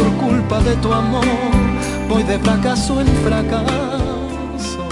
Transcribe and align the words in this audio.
por 0.00 0.16
culpa 0.16 0.60
de 0.60 0.74
tu 0.76 0.92
amor 0.92 1.24
voy 2.08 2.22
de 2.22 2.38
fracaso 2.38 3.00
en 3.00 3.06
fracaso. 3.24 4.88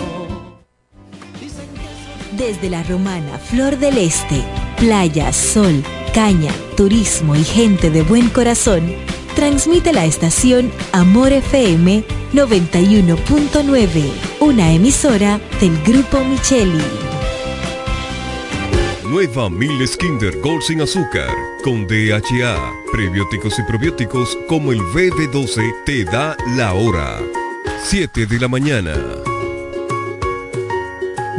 Desde 2.32 2.70
la 2.70 2.82
romana 2.84 3.38
Flor 3.38 3.78
del 3.78 3.98
Este, 3.98 4.44
playa, 4.76 5.32
sol, 5.32 5.82
caña, 6.14 6.52
turismo 6.76 7.34
y 7.34 7.42
gente 7.42 7.90
de 7.90 8.02
buen 8.02 8.28
corazón, 8.28 8.94
transmite 9.34 9.92
la 9.92 10.04
estación 10.04 10.70
Amor 10.92 11.32
FM 11.32 12.04
91.9, 12.32 14.12
una 14.40 14.72
emisora 14.72 15.40
del 15.60 15.82
Grupo 15.82 16.22
Micheli. 16.24 16.84
Nueva 19.04 19.48
Miles 19.50 19.96
Kinder 19.96 20.38
Gold 20.40 20.62
sin 20.62 20.82
azúcar, 20.82 21.34
con 21.68 21.86
DHA, 21.86 22.72
prebióticos 22.90 23.58
y 23.58 23.62
probióticos 23.64 24.38
como 24.48 24.72
el 24.72 24.78
BB12 24.78 25.84
te 25.84 26.02
da 26.06 26.34
la 26.56 26.72
hora. 26.72 27.20
7 27.84 28.24
de 28.24 28.40
la 28.40 28.48
mañana. 28.48 29.27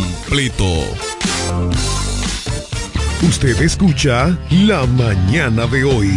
completo. 0.00 0.64
Usted 3.22 3.60
escucha 3.60 4.36
La 4.50 4.86
Mañana 4.86 5.66
de 5.66 5.84
hoy. 5.84 6.10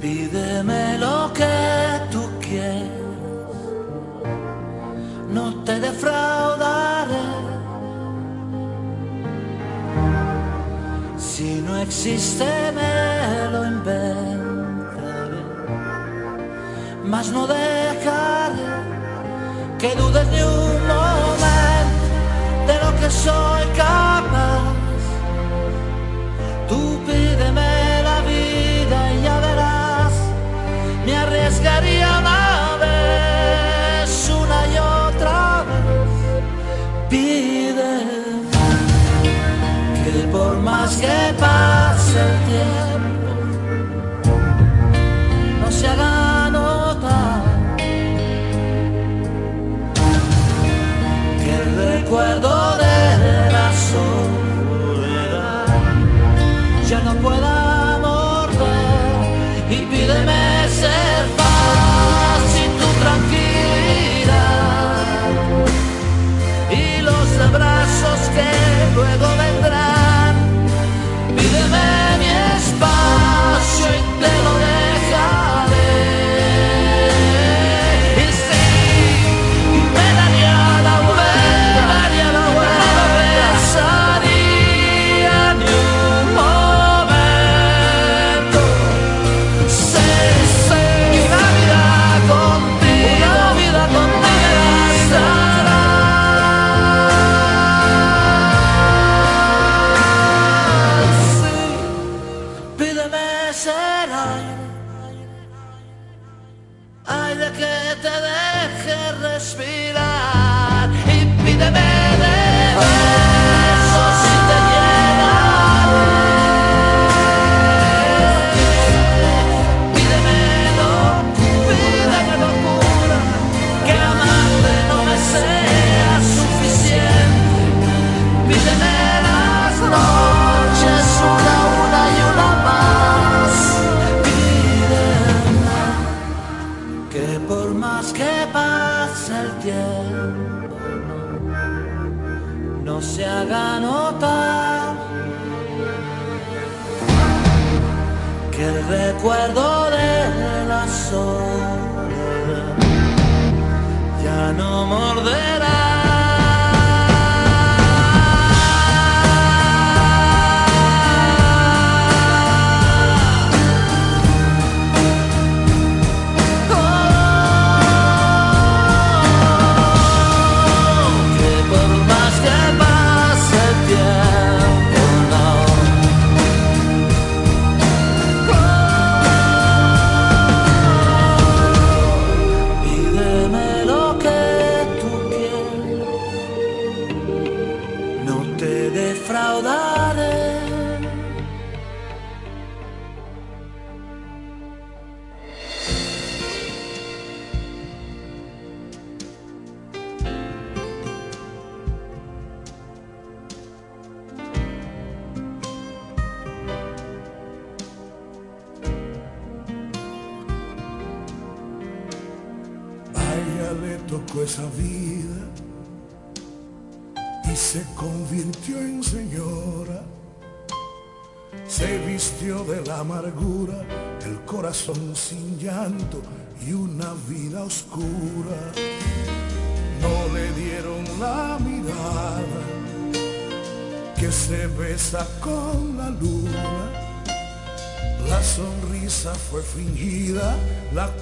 Pídeme 0.00 0.98
lo 0.98 1.32
que 1.32 1.56
tú 2.12 2.22
quieras, 2.40 3.56
no 5.30 5.62
te 5.64 5.80
defraudaré. 5.80 7.26
Si 11.18 11.60
no 11.66 11.76
existe, 11.78 12.44
me 12.74 12.99
mas 17.20 17.30
no 17.32 17.46
dejaré 17.46 18.64
que 19.78 19.94
dudes 19.94 20.26
ni 20.28 20.42
un 20.42 20.86
momento 20.88 22.06
de 22.66 22.74
lo 22.82 22.96
que 22.98 23.10
soy 23.10 23.64
capaz. 23.76 24.09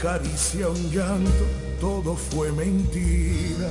Caricia, 0.00 0.68
un 0.68 0.90
llanto, 0.90 1.44
todo 1.80 2.14
fue 2.14 2.50
mentira. 2.52 3.68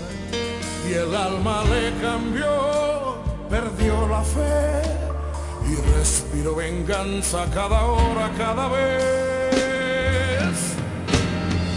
Y 0.88 0.94
el 0.94 1.16
alma 1.16 1.64
le 1.64 1.94
cambió, 2.02 3.18
perdió 3.50 4.08
la 4.08 4.24
fe 4.24 4.82
y 5.70 5.76
respiró 5.98 6.56
venganza 6.56 7.46
cada 7.54 7.84
hora, 7.84 8.32
cada 8.38 8.68
vez. 8.70 10.58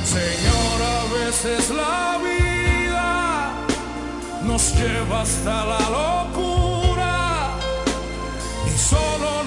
Señor, 0.05 0.79
a 0.97 1.25
veces 1.25 1.71
la 1.71 2.19
vida 2.29 3.52
nos 4.45 4.75
lleva 4.75 5.23
hasta 5.23 5.64
la 5.67 5.90
locura 5.90 6.60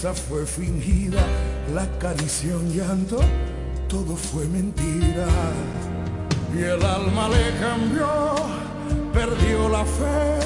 sonrisa 0.00 0.14
fue 0.14 0.46
fingida, 0.46 1.22
la 1.74 1.86
caricia 1.98 2.56
un 2.56 2.72
llanto, 2.72 3.18
todo 3.88 4.16
fue 4.16 4.46
mentira. 4.46 5.26
Y 6.54 6.62
el 6.62 6.82
alma 6.84 7.28
le 7.28 7.50
cambió, 7.60 8.34
perdió 9.12 9.68
la 9.68 9.84
fe 9.84 10.38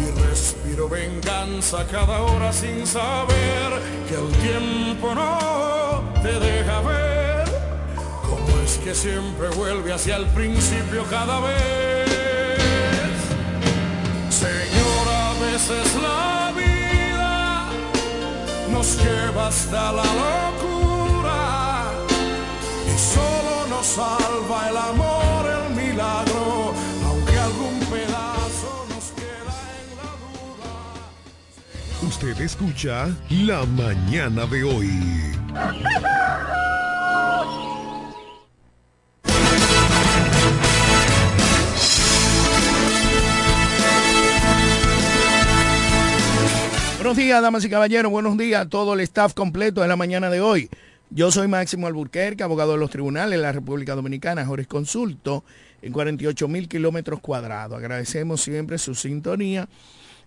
y 0.00 0.20
respiró 0.28 0.88
venganza 0.88 1.86
cada 1.90 2.20
hora 2.22 2.52
sin 2.52 2.86
saber 2.86 3.80
que 4.08 4.14
el 4.14 4.30
tiempo 4.42 5.14
no 5.14 6.02
te 6.22 6.32
deja 6.32 6.80
ver. 6.80 7.44
Como 8.28 8.60
es 8.64 8.78
que 8.78 8.94
siempre 8.94 9.48
vuelve 9.56 9.92
hacia 9.92 10.16
el 10.16 10.26
principio 10.26 11.04
cada 11.10 11.40
vez. 11.40 12.14
veces 15.54 15.94
la 16.02 16.43
nos 18.84 18.98
lleva 19.02 19.48
hasta 19.48 19.92
la 19.92 20.04
locura 20.24 21.40
y 22.86 22.98
solo 22.98 23.66
nos 23.70 23.86
salva 23.86 24.68
el 24.68 24.76
amor, 24.76 25.42
el 25.58 25.74
milagro, 25.74 26.74
aunque 27.06 27.38
algún 27.38 27.80
pedazo 27.90 28.86
nos 28.90 29.06
queda 29.12 29.56
en 29.80 29.88
la 30.00 30.10
duda. 30.24 30.70
Usted 32.08 32.40
escucha 32.42 33.08
La 33.30 33.64
Mañana 33.64 34.44
de 34.46 34.64
hoy. 34.64 35.34
Buenos 47.04 47.18
días, 47.18 47.42
damas 47.42 47.62
y 47.66 47.68
caballeros. 47.68 48.10
Buenos 48.10 48.38
días 48.38 48.62
a 48.62 48.66
todo 48.66 48.94
el 48.94 49.00
staff 49.00 49.34
completo 49.34 49.82
de 49.82 49.88
la 49.88 49.94
mañana 49.94 50.30
de 50.30 50.40
hoy. 50.40 50.70
Yo 51.10 51.30
soy 51.30 51.48
Máximo 51.48 51.86
Alburquerque, 51.86 52.42
abogado 52.42 52.72
de 52.72 52.78
los 52.78 52.88
tribunales 52.88 53.38
de 53.38 53.42
la 53.42 53.52
República 53.52 53.94
Dominicana, 53.94 54.48
Consulto, 54.66 55.44
en 55.82 55.92
48 55.92 56.48
mil 56.48 56.66
kilómetros 56.66 57.20
cuadrados. 57.20 57.76
Agradecemos 57.76 58.40
siempre 58.40 58.78
su 58.78 58.94
sintonía 58.94 59.68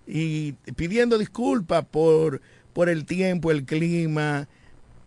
y 0.05 0.51
pidiendo 0.75 1.17
disculpas 1.17 1.83
por, 1.83 2.41
por 2.73 2.89
el 2.89 3.05
tiempo, 3.05 3.49
el 3.49 3.65
clima, 3.65 4.47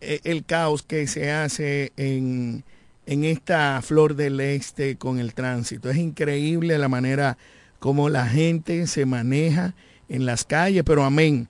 eh, 0.00 0.19
el 0.25 0.45
caos 0.45 0.83
que 0.83 1.07
se 1.07 1.31
hace 1.31 1.93
en, 1.97 2.65
en 3.07 3.25
esta 3.25 3.81
flor 3.81 4.17
del 4.17 4.41
este 4.41 4.97
con 4.97 5.21
el 5.21 5.35
tránsito. 5.35 5.89
Es 5.89 5.99
increíble 5.99 6.77
la 6.79 6.89
manera 6.89 7.39
como 7.79 8.09
la 8.09 8.27
gente 8.27 8.89
se 8.89 9.07
maneja 9.07 9.77
en 10.11 10.26
las 10.26 10.45
calles, 10.45 10.83
pero 10.85 11.05
amén. 11.05 11.49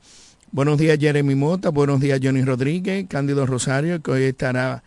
Buenos 0.52 0.78
días 0.78 0.98
Jeremy 0.98 1.34
Mota, 1.34 1.70
buenos 1.70 2.00
días 2.00 2.20
Johnny 2.22 2.42
Rodríguez, 2.42 3.06
Cándido 3.08 3.46
Rosario, 3.46 4.02
que 4.02 4.10
hoy 4.10 4.22
estará 4.24 4.82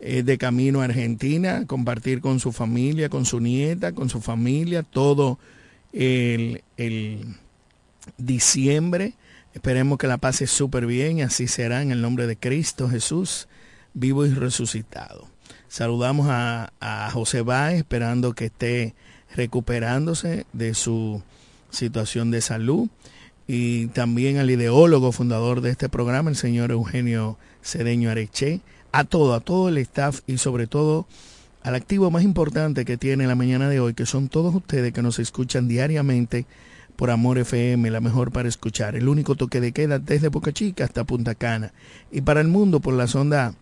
eh, 0.00 0.22
de 0.22 0.38
camino 0.38 0.80
a 0.80 0.84
Argentina, 0.84 1.66
compartir 1.66 2.20
con 2.20 2.40
su 2.40 2.52
familia, 2.52 3.08
con 3.08 3.26
su 3.26 3.40
nieta, 3.40 3.92
con 3.92 4.08
su 4.08 4.20
familia, 4.20 4.82
todo 4.82 5.38
el, 5.92 6.62
el 6.76 7.36
diciembre. 8.16 9.14
Esperemos 9.52 9.98
que 9.98 10.06
la 10.06 10.18
pase 10.18 10.46
súper 10.46 10.86
bien, 10.86 11.20
así 11.20 11.48
será 11.48 11.82
en 11.82 11.90
el 11.90 12.00
nombre 12.00 12.26
de 12.26 12.36
Cristo 12.36 12.88
Jesús, 12.88 13.48
vivo 13.92 14.24
y 14.24 14.30
resucitado. 14.30 15.28
Saludamos 15.68 16.28
a, 16.30 16.72
a 16.80 17.10
José 17.10 17.42
Báez, 17.42 17.78
esperando 17.78 18.32
que 18.32 18.46
esté 18.46 18.94
recuperándose 19.34 20.46
de 20.54 20.72
su 20.72 21.22
situación 21.70 22.30
de 22.30 22.40
salud 22.40 22.88
y 23.50 23.86
también 23.86 24.36
al 24.36 24.50
ideólogo 24.50 25.10
fundador 25.10 25.62
de 25.62 25.70
este 25.70 25.88
programa, 25.88 26.28
el 26.28 26.36
señor 26.36 26.70
Eugenio 26.70 27.38
Cedeño 27.62 28.10
Areche, 28.10 28.60
a 28.92 29.04
todo, 29.04 29.34
a 29.34 29.40
todo 29.40 29.70
el 29.70 29.78
staff 29.78 30.20
y 30.26 30.36
sobre 30.36 30.66
todo 30.66 31.06
al 31.62 31.74
activo 31.74 32.10
más 32.10 32.22
importante 32.22 32.84
que 32.84 32.98
tiene 32.98 33.26
la 33.26 33.34
mañana 33.34 33.70
de 33.70 33.80
hoy, 33.80 33.94
que 33.94 34.04
son 34.04 34.28
todos 34.28 34.54
ustedes 34.54 34.92
que 34.92 35.02
nos 35.02 35.18
escuchan 35.18 35.66
diariamente 35.66 36.44
por 36.94 37.10
Amor 37.10 37.38
FM, 37.38 37.90
la 37.90 38.00
mejor 38.00 38.32
para 38.32 38.48
escuchar, 38.48 38.96
el 38.96 39.08
único 39.08 39.34
toque 39.34 39.62
de 39.62 39.72
queda 39.72 39.98
desde 39.98 40.28
Boca 40.28 40.52
Chica 40.52 40.84
hasta 40.84 41.04
Punta 41.04 41.34
Cana 41.34 41.72
y 42.12 42.20
para 42.20 42.42
el 42.42 42.48
mundo 42.48 42.80
por 42.80 42.92
las 42.92 43.14
ondas 43.14 43.54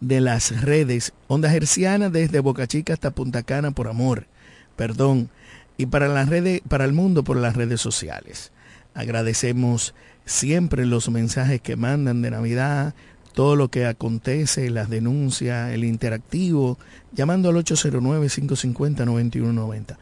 de 0.00 0.20
las 0.20 0.62
redes, 0.62 1.12
ondas 1.28 1.54
hercianas 1.54 2.10
desde 2.12 2.40
Boca 2.40 2.66
Chica 2.66 2.92
hasta 2.92 3.12
Punta 3.12 3.44
Cana 3.44 3.70
por 3.70 3.86
Amor, 3.86 4.26
perdón, 4.74 5.30
y 5.76 5.86
para 5.86 6.08
las 6.08 6.28
redes, 6.28 6.60
para 6.66 6.84
el 6.84 6.92
mundo 6.92 7.22
por 7.22 7.36
las 7.36 7.54
redes 7.54 7.80
sociales. 7.80 8.50
Agradecemos 8.94 9.94
siempre 10.24 10.86
los 10.86 11.10
mensajes 11.10 11.60
que 11.60 11.76
mandan 11.76 12.22
de 12.22 12.30
Navidad, 12.30 12.94
todo 13.32 13.56
lo 13.56 13.68
que 13.68 13.86
acontece, 13.86 14.70
las 14.70 14.88
denuncias, 14.90 15.72
el 15.72 15.84
interactivo, 15.84 16.78
llamando 17.12 17.48
al 17.50 17.56
809-550-9190. 17.56 19.96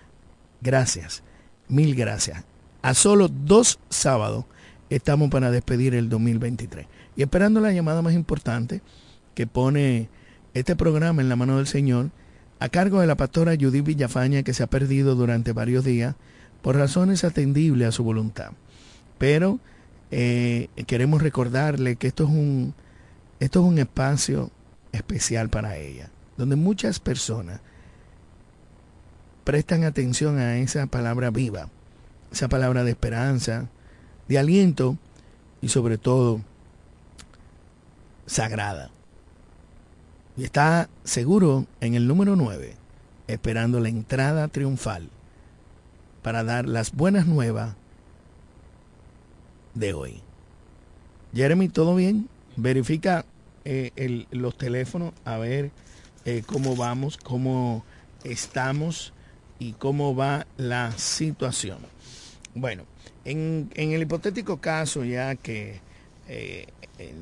Gracias, 0.60 1.22
mil 1.68 1.94
gracias. 1.94 2.44
A 2.82 2.92
solo 2.94 3.28
dos 3.28 3.78
sábados 3.90 4.44
estamos 4.90 5.30
para 5.30 5.50
despedir 5.50 5.94
el 5.94 6.08
2023. 6.08 6.86
Y 7.16 7.22
esperando 7.22 7.60
la 7.60 7.72
llamada 7.72 8.02
más 8.02 8.14
importante 8.14 8.82
que 9.34 9.46
pone 9.46 10.08
este 10.54 10.76
programa 10.76 11.22
en 11.22 11.28
la 11.28 11.36
mano 11.36 11.58
del 11.58 11.66
Señor, 11.66 12.10
a 12.60 12.68
cargo 12.68 13.00
de 13.00 13.06
la 13.06 13.16
pastora 13.16 13.56
Judith 13.58 13.84
Villafaña, 13.84 14.42
que 14.42 14.54
se 14.54 14.62
ha 14.62 14.68
perdido 14.68 15.14
durante 15.14 15.52
varios 15.52 15.84
días 15.84 16.16
por 16.62 16.76
razones 16.76 17.24
atendibles 17.24 17.88
a 17.88 17.92
su 17.92 18.02
voluntad. 18.02 18.52
Pero 19.18 19.58
eh, 20.10 20.68
queremos 20.86 21.22
recordarle 21.22 21.96
que 21.96 22.06
esto 22.06 22.24
es 22.24 22.30
un 22.30 22.74
esto 23.40 23.60
es 23.60 23.66
un 23.66 23.78
espacio 23.78 24.50
especial 24.90 25.48
para 25.48 25.76
ella, 25.76 26.10
donde 26.36 26.56
muchas 26.56 26.98
personas 26.98 27.60
prestan 29.44 29.84
atención 29.84 30.38
a 30.38 30.58
esa 30.58 30.86
palabra 30.86 31.30
viva, 31.30 31.68
esa 32.32 32.48
palabra 32.48 32.82
de 32.82 32.90
esperanza, 32.90 33.68
de 34.28 34.38
aliento 34.38 34.96
y 35.62 35.68
sobre 35.68 35.98
todo 35.98 36.40
sagrada. 38.26 38.90
Y 40.36 40.44
está 40.44 40.88
seguro 41.04 41.66
en 41.80 41.94
el 41.94 42.08
número 42.08 42.34
9, 42.34 42.74
esperando 43.28 43.78
la 43.80 43.88
entrada 43.88 44.48
triunfal 44.48 45.08
para 46.22 46.42
dar 46.44 46.68
las 46.68 46.92
buenas 46.92 47.26
nuevas 47.26 47.74
de 49.78 49.92
hoy. 49.94 50.20
Jeremy, 51.34 51.68
¿todo 51.68 51.94
bien? 51.94 52.28
Verifica 52.56 53.24
eh, 53.64 54.24
los 54.30 54.56
teléfonos 54.56 55.12
a 55.24 55.36
ver 55.38 55.70
eh, 56.24 56.42
cómo 56.46 56.74
vamos, 56.74 57.16
cómo 57.16 57.84
estamos 58.24 59.12
y 59.58 59.72
cómo 59.72 60.16
va 60.16 60.46
la 60.56 60.92
situación. 60.92 61.78
Bueno, 62.54 62.84
en, 63.24 63.70
en 63.74 63.92
el 63.92 64.02
hipotético 64.02 64.60
caso 64.60 65.04
ya 65.04 65.36
que 65.36 65.80
eh, 66.28 66.66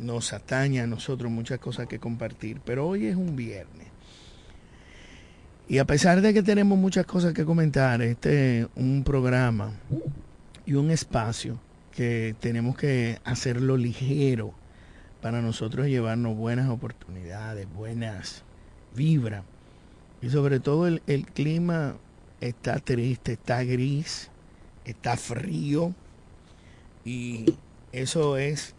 nos 0.00 0.32
atañe 0.32 0.80
a 0.80 0.86
nosotros 0.86 1.30
muchas 1.30 1.58
cosas 1.58 1.86
que 1.86 1.98
compartir, 1.98 2.60
pero 2.64 2.86
hoy 2.86 3.06
es 3.06 3.16
un 3.16 3.36
viernes. 3.36 3.88
Y 5.68 5.78
a 5.78 5.84
pesar 5.84 6.20
de 6.20 6.32
que 6.32 6.42
tenemos 6.42 6.78
muchas 6.78 7.06
cosas 7.06 7.34
que 7.34 7.44
comentar, 7.44 8.00
este 8.00 8.60
es 8.60 8.66
un 8.76 9.02
programa 9.02 9.72
y 10.64 10.74
un 10.74 10.92
espacio 10.92 11.58
que 11.96 12.36
tenemos 12.40 12.76
que 12.76 13.18
hacerlo 13.24 13.78
ligero 13.78 14.52
para 15.22 15.40
nosotros 15.40 15.86
llevarnos 15.86 16.36
buenas 16.36 16.68
oportunidades, 16.68 17.66
buenas 17.72 18.44
vibras. 18.94 19.44
Y 20.20 20.28
sobre 20.28 20.60
todo 20.60 20.86
el, 20.86 21.02
el 21.06 21.24
clima 21.24 21.96
está 22.42 22.78
triste, 22.80 23.32
está 23.32 23.64
gris, 23.64 24.30
está 24.84 25.16
frío 25.16 25.94
y 27.02 27.56
eso 27.92 28.36
es 28.36 28.74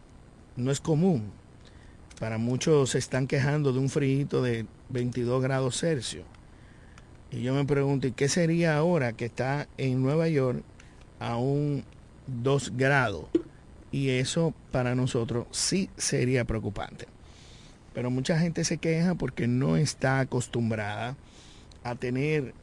no 0.55 0.69
es 0.69 0.79
común. 0.79 1.31
Para 2.19 2.37
muchos 2.37 2.91
se 2.91 2.99
están 2.99 3.25
quejando 3.25 3.73
de 3.73 3.79
un 3.79 3.89
frío 3.89 4.41
de 4.43 4.67
22 4.89 5.41
grados 5.41 5.79
Celsius. 5.79 6.25
Y 7.31 7.41
yo 7.41 7.55
me 7.55 7.65
pregunto, 7.65 8.05
¿y 8.05 8.11
qué 8.11 8.29
sería 8.29 8.77
ahora 8.77 9.13
que 9.13 9.25
está 9.25 9.67
en 9.77 10.03
Nueva 10.03 10.29
York 10.29 10.63
a 11.19 11.37
un 11.37 11.83
2 12.27 12.73
grados. 12.75 13.25
Y 13.91 14.09
eso 14.09 14.53
para 14.71 14.95
nosotros 14.95 15.47
sí 15.51 15.89
sería 15.97 16.45
preocupante. 16.45 17.07
Pero 17.93 18.11
mucha 18.11 18.37
gente 18.37 18.63
se 18.63 18.77
queja 18.77 19.15
porque 19.15 19.47
no 19.47 19.77
está 19.77 20.19
acostumbrada 20.19 21.15
a 21.83 21.95
tener 21.95 22.53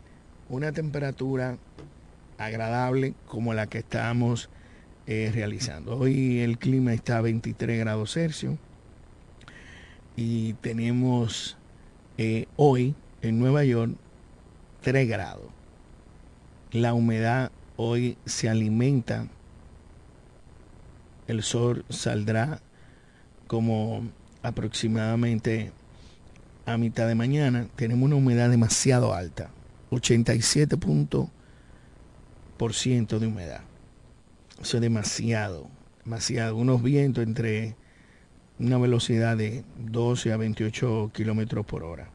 una 0.49 0.73
temperatura 0.73 1.59
agradable 2.39 3.15
como 3.27 3.55
la 3.55 3.67
que 3.67 3.79
estamos 3.79 4.51
eh, 5.07 5.31
realizando. 5.35 5.99
Hoy 5.99 6.41
el 6.41 6.59
clima 6.59 6.95
está 6.95 7.19
a 7.19 7.23
23 7.23 7.79
grados 7.79 8.15
Celsius 8.15 8.57
y 10.17 10.55
tenemos 10.55 11.57
eh, 12.19 12.47
hoy 12.57 12.95
en 13.23 13.39
Nueva 13.39 13.65
York 13.65 13.93
3 14.83 15.09
grados. 15.09 15.47
La 16.71 16.95
humedad 16.95 17.51
hoy 17.77 18.17
se 18.25 18.49
alimenta 18.49 19.29
el 21.27 21.43
sol 21.43 21.85
saldrá 21.89 22.61
como 23.47 24.09
aproximadamente 24.43 25.73
a 26.67 26.77
mitad 26.77 27.07
de 27.09 27.15
mañana. 27.15 27.69
Tenemos 27.77 28.05
una 28.07 28.17
humedad 28.17 28.51
demasiado 28.51 29.15
alta, 29.15 29.51
87% 29.91 31.31
de 33.19 33.27
humedad. 33.27 33.61
Eso 34.61 34.77
es 34.77 34.81
demasiado, 34.81 35.69
demasiado. 36.05 36.57
Unos 36.57 36.83
vientos 36.83 37.25
entre 37.25 37.77
una 38.59 38.79
velocidad 38.79 39.37
de 39.37 39.65
12 39.79 40.33
a 40.33 40.37
28 40.37 41.11
kilómetros 41.13 41.67
por 41.67 41.85
hora. 41.85 42.09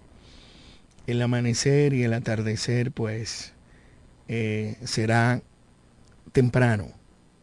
El 1.06 1.22
amanecer 1.22 1.94
y 1.94 2.04
el 2.04 2.14
atardecer, 2.14 2.92
pues, 2.92 3.54
eh, 4.28 4.78
será 4.84 5.42
temprano 6.32 6.99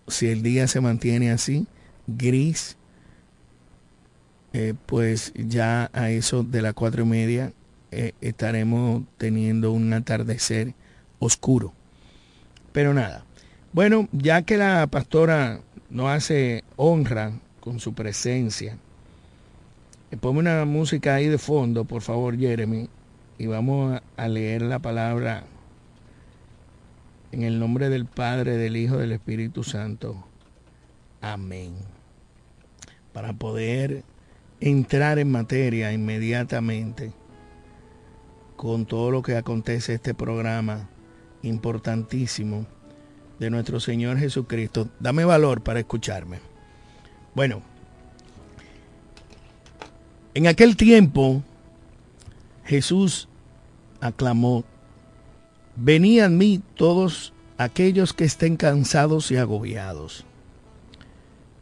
si 0.09 0.29
el 0.29 0.43
día 0.43 0.67
se 0.69 0.81
mantiene 0.81 1.31
así, 1.31 1.67
gris, 2.07 2.77
eh, 4.53 4.75
pues 4.87 5.33
ya 5.35 5.91
a 5.93 6.11
eso 6.11 6.43
de 6.43 6.63
las 6.63 6.75
cuatro 6.75 7.03
y 7.03 7.07
media 7.07 7.53
eh, 7.91 8.13
estaremos 8.21 9.03
teniendo 9.19 9.73
un 9.73 9.93
atardecer 9.93 10.75
oscuro. 11.19 11.73
Pero 12.73 12.95
nada, 12.95 13.25
bueno, 13.73 14.09
ya 14.13 14.43
que 14.43 14.57
la 14.57 14.87
pastora 14.87 15.61
nos 15.91 16.09
hace 16.09 16.65
honra 16.77 17.33
con 17.61 17.81
su 17.81 17.95
presencia, 17.95 18.79
eh, 20.11 20.17
ponme 20.17 20.41
una 20.41 20.65
música 20.65 21.15
ahí 21.15 21.29
de 21.29 21.39
fondo, 21.39 21.85
por 21.85 22.03
favor, 22.03 22.39
Jeremy, 22.39 22.89
y 23.39 23.47
vamos 23.47 24.01
a 24.17 24.29
leer 24.29 24.63
la 24.63 24.79
palabra 24.79 25.45
en 27.37 27.43
el 27.43 27.59
nombre 27.59 27.91
del 27.91 28.07
Padre, 28.07 28.57
del 28.57 28.79
Hijo, 28.79 28.97
del 28.97 29.13
Espíritu 29.13 29.63
Santo. 29.63 30.25
Amén. 31.21 31.75
Para 33.13 33.35
poder 33.35 34.05
entrar 34.59 35.19
en 35.19 35.31
materia 35.31 35.93
inmediatamente 35.93 37.13
con 38.57 38.87
todo 38.87 39.11
lo 39.11 39.21
que 39.21 39.37
acontece 39.37 39.93
este 39.93 40.15
programa 40.15 40.89
importantísimo 41.43 42.65
de 43.39 43.51
nuestro 43.51 43.81
Señor 43.81 44.17
Jesucristo. 44.17 44.89
Dame 44.99 45.27
valor 45.27 45.61
para 45.61 45.81
escucharme. 45.81 46.39
Bueno, 47.35 47.61
en 50.33 50.47
aquel 50.47 50.75
tiempo 50.75 51.43
Jesús 52.65 53.29
aclamó 54.01 54.65
Venid 55.79 56.21
a 56.21 56.31
mí 56.31 56.63
todos 56.75 57.35
aquellos 57.59 58.15
que 58.15 58.25
estén 58.25 58.57
cansados 58.57 59.31
y 59.31 59.37
agobiados, 59.37 60.25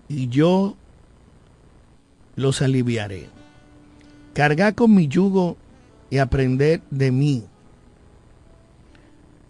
y 0.08 0.28
yo 0.28 0.76
los 2.36 2.62
aliviaré. 2.62 3.28
Cargad 4.32 4.74
con 4.74 4.94
mi 4.94 5.08
yugo 5.08 5.56
y 6.10 6.18
aprended 6.18 6.80
de 6.90 7.10
mí, 7.10 7.44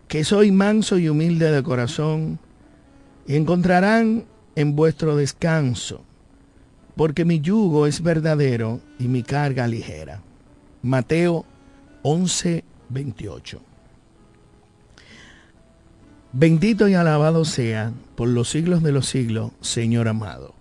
que 0.08 0.24
soy 0.24 0.50
manso 0.50 0.96
y 0.96 1.10
humilde 1.10 1.50
de 1.50 1.62
corazón, 1.62 2.38
y 3.26 3.36
encontrarán 3.36 4.24
en 4.56 4.76
vuestro 4.76 5.14
descanso, 5.14 6.00
porque 6.96 7.26
mi 7.26 7.40
yugo 7.40 7.86
es 7.86 8.02
verdadero 8.02 8.80
y 8.98 9.08
mi 9.08 9.22
carga 9.22 9.66
ligera. 9.66 10.22
Mateo 10.80 11.44
11, 12.02 12.64
28. 12.88 13.73
Bendito 16.36 16.88
y 16.88 16.94
alabado 16.94 17.44
sea 17.44 17.92
por 18.16 18.28
los 18.28 18.48
siglos 18.48 18.82
de 18.82 18.90
los 18.90 19.06
siglos, 19.06 19.52
Señor 19.60 20.08
amado. 20.08 20.52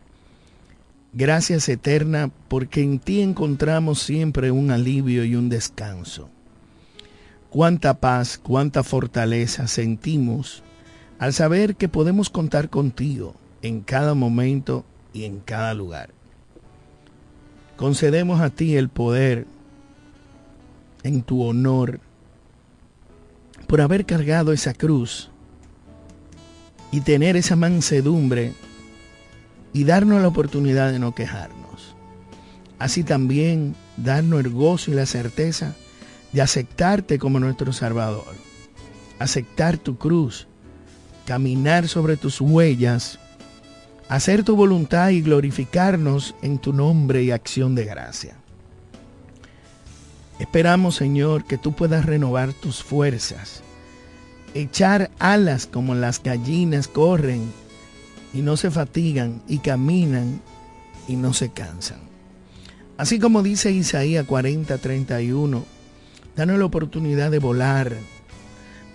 Gracias 1.13 1.67
eterna 1.67 2.29
porque 2.47 2.83
en 2.83 2.99
ti 2.99 3.21
encontramos 3.21 3.99
siempre 3.99 4.51
un 4.51 4.69
alivio 4.69 5.25
y 5.25 5.35
un 5.35 5.49
descanso. 5.49 6.29
Cuánta 7.49 7.95
paz, 7.95 8.37
cuánta 8.37 8.83
fortaleza 8.83 9.65
sentimos 9.65 10.61
al 11.17 11.33
saber 11.33 11.75
que 11.75 11.89
podemos 11.89 12.29
contar 12.29 12.69
contigo 12.69 13.33
en 13.63 13.81
cada 13.81 14.13
momento 14.13 14.85
y 15.11 15.23
en 15.23 15.39
cada 15.39 15.73
lugar. 15.73 16.11
Concedemos 17.77 18.41
a 18.41 18.51
ti 18.51 18.75
el 18.75 18.89
poder 18.89 19.47
en 21.01 21.23
tu 21.23 21.41
honor 21.41 21.99
por 23.65 23.81
haber 23.81 24.05
cargado 24.05 24.53
esa 24.53 24.75
cruz 24.75 25.31
y 26.93 27.01
tener 27.01 27.35
esa 27.35 27.55
mansedumbre 27.55 28.53
y 29.73 29.83
darnos 29.83 30.21
la 30.21 30.27
oportunidad 30.27 30.91
de 30.91 30.99
no 30.99 31.15
quejarnos. 31.15 31.95
Así 32.77 33.03
también 33.03 33.75
darnos 33.97 34.41
el 34.41 34.51
gozo 34.51 34.91
y 34.91 34.93
la 34.93 35.07
certeza 35.07 35.73
de 36.33 36.43
aceptarte 36.43 37.17
como 37.17 37.39
nuestro 37.39 37.73
Salvador, 37.73 38.35
aceptar 39.17 39.79
tu 39.79 39.97
cruz, 39.97 40.47
caminar 41.25 41.87
sobre 41.87 42.15
tus 42.15 42.39
huellas, 42.39 43.17
hacer 44.07 44.43
tu 44.43 44.55
voluntad 44.55 45.09
y 45.09 45.21
glorificarnos 45.21 46.35
en 46.43 46.59
tu 46.59 46.73
nombre 46.73 47.23
y 47.23 47.31
acción 47.31 47.73
de 47.73 47.85
gracia. 47.85 48.35
Esperamos, 50.37 50.93
Señor, 50.93 51.45
que 51.45 51.57
tú 51.57 51.73
puedas 51.73 52.05
renovar 52.05 52.53
tus 52.53 52.83
fuerzas, 52.83 53.63
echar 54.53 55.11
alas 55.19 55.67
como 55.67 55.95
las 55.95 56.21
gallinas 56.21 56.87
corren 56.87 57.51
y 58.33 58.41
no 58.41 58.57
se 58.57 58.71
fatigan 58.71 59.41
y 59.47 59.59
caminan 59.59 60.41
y 61.07 61.15
no 61.15 61.33
se 61.33 61.49
cansan. 61.51 61.99
Así 62.97 63.19
como 63.19 63.43
dice 63.43 63.71
Isaías 63.71 64.25
40, 64.25 64.77
31, 64.77 65.65
danos 66.35 66.59
la 66.59 66.65
oportunidad 66.65 67.31
de 67.31 67.39
volar, 67.39 67.95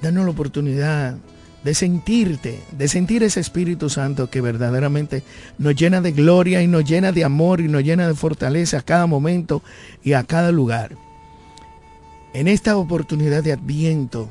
danos 0.03 0.25
la 0.25 0.31
oportunidad 0.31 1.17
de 1.65 1.75
sentirte, 1.75 2.61
de 2.73 2.89
sentir 2.89 3.23
ese 3.23 3.41
Espíritu 3.41 3.91
Santo 3.91 4.31
que 4.31 4.41
verdaderamente 4.41 5.23
nos 5.59 5.75
llena 5.75 6.01
de 6.01 6.13
gloria 6.13 6.63
y 6.63 6.69
nos 6.69 6.85
llena 6.85 7.11
de 7.13 7.25
amor 7.25 7.61
y 7.61 7.69
nos 7.69 7.83
llena 7.83 8.07
de 8.07 8.15
fortaleza 8.15 8.79
a 8.79 8.83
cada 8.83 9.07
momento 9.07 9.63
y 10.03 10.13
a 10.13 10.23
cada 10.23 10.53
lugar. 10.53 10.97
En 12.33 12.47
esta 12.47 12.77
oportunidad 12.77 13.43
de 13.43 13.53
Adviento, 13.53 14.31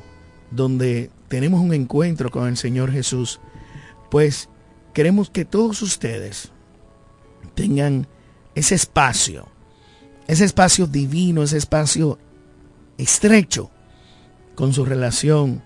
donde 0.50 1.10
tenemos 1.28 1.60
un 1.60 1.74
encuentro 1.74 2.30
con 2.30 2.48
el 2.48 2.56
Señor 2.56 2.90
Jesús, 2.90 3.40
pues 4.10 4.48
queremos 4.92 5.30
que 5.30 5.44
todos 5.44 5.82
ustedes 5.82 6.50
tengan 7.54 8.06
ese 8.54 8.74
espacio, 8.74 9.46
ese 10.26 10.44
espacio 10.44 10.86
divino, 10.86 11.42
ese 11.42 11.58
espacio 11.58 12.18
estrecho 12.96 13.70
con 14.54 14.72
su 14.72 14.84
relación 14.84 15.62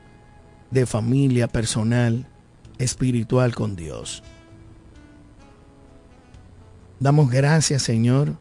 de 0.70 0.86
familia 0.86 1.48
personal, 1.48 2.26
espiritual 2.78 3.54
con 3.54 3.76
Dios. 3.76 4.22
Damos 6.98 7.30
gracias, 7.30 7.82
Señor, 7.82 8.36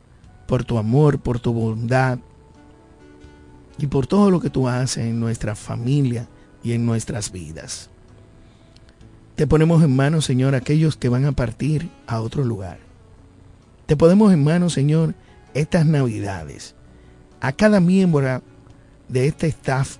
por 0.48 0.64
tu 0.64 0.78
amor, 0.78 1.20
por 1.20 1.40
tu 1.40 1.54
bondad 1.54 2.20
y 3.78 3.88
por 3.88 4.08
todo 4.08 4.30
lo 4.30 4.40
que 4.40 4.50
tú 4.50 4.68
haces 4.68 5.06
en 5.06 5.20
nuestra 5.20 5.56
familia 5.56 6.28
y 6.64 6.74
en 6.74 6.86
nuestras 6.86 7.32
vidas. 7.32 7.90
Te 9.36 9.48
ponemos 9.48 9.84
en 9.84 9.96
manos, 9.96 10.26
Señor, 10.26 10.56
aquellos 10.56 10.98
que 10.98 11.10
van 11.10 11.26
a 11.26 11.32
partir 11.32 11.90
a 12.08 12.22
otro 12.22 12.44
lugar. 12.44 12.80
Te 13.86 13.96
ponemos 13.96 14.32
en 14.34 14.44
manos, 14.44 14.74
Señor, 14.74 15.16
estas 15.54 15.86
navidades. 15.86 16.76
A 17.40 17.52
cada 17.52 17.80
miembro 17.80 18.42
de 19.08 19.28
este 19.28 19.48
staff 19.48 19.98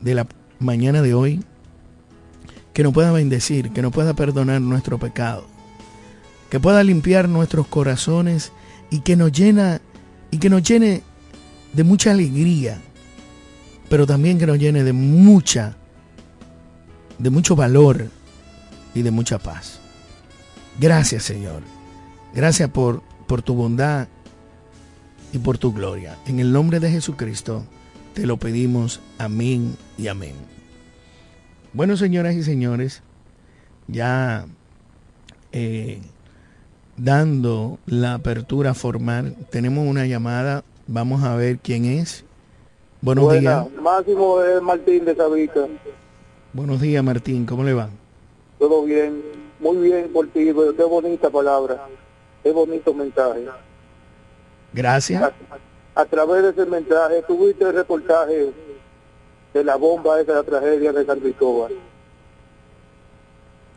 de 0.00 0.14
la 0.14 0.26
mañana 0.58 1.02
de 1.02 1.14
hoy, 1.14 1.44
que 2.72 2.82
nos 2.82 2.92
pueda 2.92 3.12
bendecir, 3.12 3.70
que 3.70 3.82
nos 3.82 3.92
pueda 3.92 4.14
perdonar 4.14 4.60
nuestro 4.60 4.98
pecado, 4.98 5.46
que 6.50 6.60
pueda 6.60 6.82
limpiar 6.82 7.28
nuestros 7.28 7.66
corazones 7.68 8.52
y 8.90 9.00
que 9.00 9.16
nos 9.16 9.32
llena 9.32 9.80
y 10.30 10.38
que 10.38 10.50
nos 10.50 10.62
llene 10.62 11.02
de 11.72 11.84
mucha 11.84 12.10
alegría, 12.10 12.82
pero 13.88 14.06
también 14.06 14.38
que 14.38 14.46
nos 14.46 14.58
llene 14.58 14.84
de 14.84 14.92
mucha 14.92 15.76
de 17.18 17.30
mucho 17.30 17.56
valor 17.56 18.08
y 18.94 19.02
de 19.02 19.10
mucha 19.10 19.38
paz. 19.38 19.78
Gracias, 20.78 21.22
Señor. 21.22 21.62
Gracias 22.34 22.68
por, 22.70 23.02
por 23.26 23.42
tu 23.42 23.54
bondad 23.54 24.08
y 25.32 25.38
por 25.38 25.58
tu 25.58 25.72
gloria. 25.72 26.18
En 26.26 26.40
el 26.40 26.52
nombre 26.52 26.80
de 26.80 26.90
Jesucristo 26.90 27.64
te 28.14 28.26
lo 28.26 28.36
pedimos. 28.36 29.00
Amén 29.18 29.76
y 29.96 30.08
amén. 30.08 30.34
Bueno, 31.72 31.96
señoras 31.96 32.34
y 32.34 32.42
señores, 32.42 33.02
ya 33.86 34.46
eh, 35.52 36.00
dando 36.96 37.78
la 37.86 38.14
apertura 38.14 38.74
formal, 38.74 39.36
tenemos 39.50 39.86
una 39.86 40.06
llamada. 40.06 40.64
Vamos 40.86 41.22
a 41.24 41.34
ver 41.34 41.58
quién 41.58 41.84
es. 41.84 42.25
Buenos 43.00 43.32
días. 43.32 43.66
Máximo 43.80 44.42
es 44.42 44.62
Martín 44.62 45.04
de 45.04 45.14
Sabica. 45.14 45.66
Buenos 46.52 46.80
días, 46.80 47.04
Martín. 47.04 47.44
¿Cómo 47.44 47.62
le 47.62 47.74
va? 47.74 47.88
Todo 48.58 48.84
bien, 48.84 49.22
muy 49.60 49.76
bien 49.76 50.10
por 50.12 50.26
ti, 50.28 50.44
qué 50.44 50.84
bonita 50.84 51.28
palabra, 51.28 51.86
qué 52.42 52.50
bonito 52.50 52.94
mensaje. 52.94 53.46
Gracias. 54.72 55.32
A, 55.94 56.04
través 56.06 56.42
de 56.42 56.50
ese 56.50 56.70
mensaje, 56.70 57.22
tuviste 57.22 57.64
el 57.64 57.74
reportaje 57.74 58.52
de 59.52 59.64
la 59.64 59.76
bomba 59.76 60.20
esa 60.20 60.32
de 60.32 60.38
la 60.38 60.44
tragedia 60.44 60.92
de 60.92 61.04
San 61.04 61.20
Cristóbal. 61.20 61.72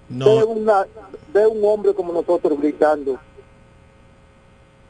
No. 0.08 0.38
De, 0.38 0.44
una, 0.46 0.86
de 1.34 1.48
un 1.48 1.64
hombre 1.64 1.94
como 1.94 2.14
nosotros 2.14 2.60
gritando 2.60 3.20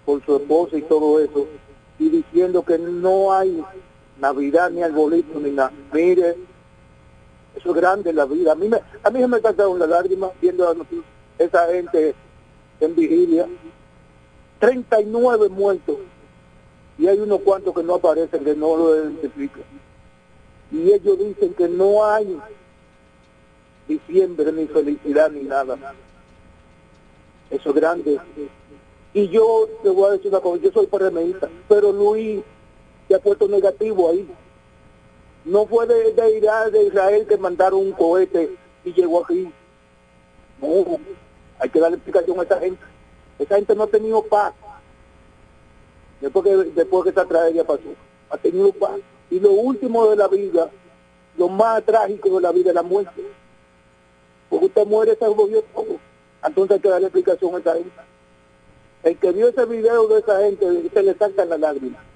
por 0.05 0.23
su 0.23 0.35
esposa 0.37 0.77
y 0.77 0.81
todo 0.83 1.19
eso, 1.19 1.47
y 1.97 2.09
diciendo 2.09 2.63
que 2.63 2.77
no 2.77 3.33
hay 3.33 3.63
Navidad 4.19 4.69
ni 4.71 4.83
arbolito 4.83 5.39
ni 5.39 5.51
nada. 5.51 5.71
Mire, 5.93 6.35
eso 7.55 7.69
es 7.69 7.75
grande 7.75 8.13
la 8.13 8.25
vida. 8.25 8.51
A 8.51 8.55
mí, 8.55 8.67
me, 8.67 8.77
a 9.03 9.09
mí 9.09 9.19
se 9.19 9.27
me 9.27 9.39
las 9.39 9.89
lágrimas 9.89 10.31
viendo 10.41 10.67
a 10.67 10.75
esa 11.37 11.67
gente 11.67 12.15
en 12.79 12.95
vigilia. 12.95 13.47
39 14.59 15.49
muertos. 15.49 15.97
Y 16.97 17.07
hay 17.07 17.19
unos 17.19 17.41
cuantos 17.41 17.73
que 17.73 17.83
no 17.83 17.95
aparecen, 17.95 18.43
que 18.43 18.55
no 18.55 18.75
lo 18.75 18.95
identifican. 18.95 19.63
Y 20.71 20.91
ellos 20.91 21.17
dicen 21.17 21.53
que 21.53 21.67
no 21.67 22.05
hay 22.05 22.39
diciembre, 23.87 24.51
ni 24.51 24.67
felicidad, 24.67 25.31
ni 25.31 25.43
nada. 25.43 25.77
Eso 27.49 27.69
es 27.69 27.75
grande. 27.75 28.19
Y 29.13 29.27
yo 29.29 29.67
te 29.81 29.89
voy 29.89 30.09
a 30.09 30.11
decir 30.11 30.27
una 30.27 30.41
cosa, 30.41 30.61
yo 30.61 30.71
soy 30.71 30.85
PRMista, 30.85 31.49
pero 31.67 31.91
Luis 31.91 32.41
se 33.09 33.15
ha 33.15 33.19
puesto 33.19 33.47
negativo 33.47 34.11
ahí. 34.11 34.29
No 35.43 35.65
fue 35.65 35.87
de, 35.87 36.13
de, 36.13 36.69
de 36.71 36.83
Israel 36.83 37.25
que 37.27 37.37
mandaron 37.37 37.79
un 37.79 37.91
cohete 37.91 38.55
y 38.85 38.93
llegó 38.93 39.23
aquí. 39.23 39.51
No, 40.61 40.99
hay 41.57 41.69
que 41.69 41.79
darle 41.79 41.97
explicación 41.97 42.39
a 42.39 42.43
esa 42.43 42.59
gente. 42.59 42.83
Esa 43.39 43.55
gente 43.55 43.75
no 43.75 43.83
ha 43.83 43.87
tenido 43.87 44.21
paz. 44.23 44.53
Después 46.21 46.45
que, 46.45 46.55
después 46.55 47.03
que 47.03 47.09
esa 47.09 47.25
tragedia 47.25 47.63
pasó, 47.63 47.95
ha 48.29 48.37
tenido 48.37 48.71
paz. 48.73 48.99
Y 49.31 49.39
lo 49.39 49.53
último 49.53 50.07
de 50.07 50.15
la 50.15 50.27
vida, 50.27 50.69
lo 51.35 51.49
más 51.49 51.83
trágico 51.83 52.29
de 52.35 52.41
la 52.41 52.51
vida 52.51 52.69
es 52.69 52.75
la 52.75 52.83
muerte. 52.83 53.23
Porque 54.51 54.65
usted 54.67 54.85
muere, 54.85 55.15
se 55.15 55.27
volvió 55.27 55.63
todo. 55.73 55.97
Entonces 56.43 56.75
hay 56.75 56.81
que 56.81 56.89
darle 56.89 57.07
explicación 57.07 57.55
a 57.55 57.57
esa 57.57 57.73
gente. 57.73 58.01
El 59.01 59.17
que 59.17 59.31
vio 59.31 59.47
ese 59.47 59.65
video 59.65 60.07
de 60.09 60.19
esa 60.19 60.41
gente, 60.41 60.89
se 60.93 61.03
le 61.03 61.15
saltan 61.15 61.49
las 61.49 61.59
lágrimas. 61.59 62.08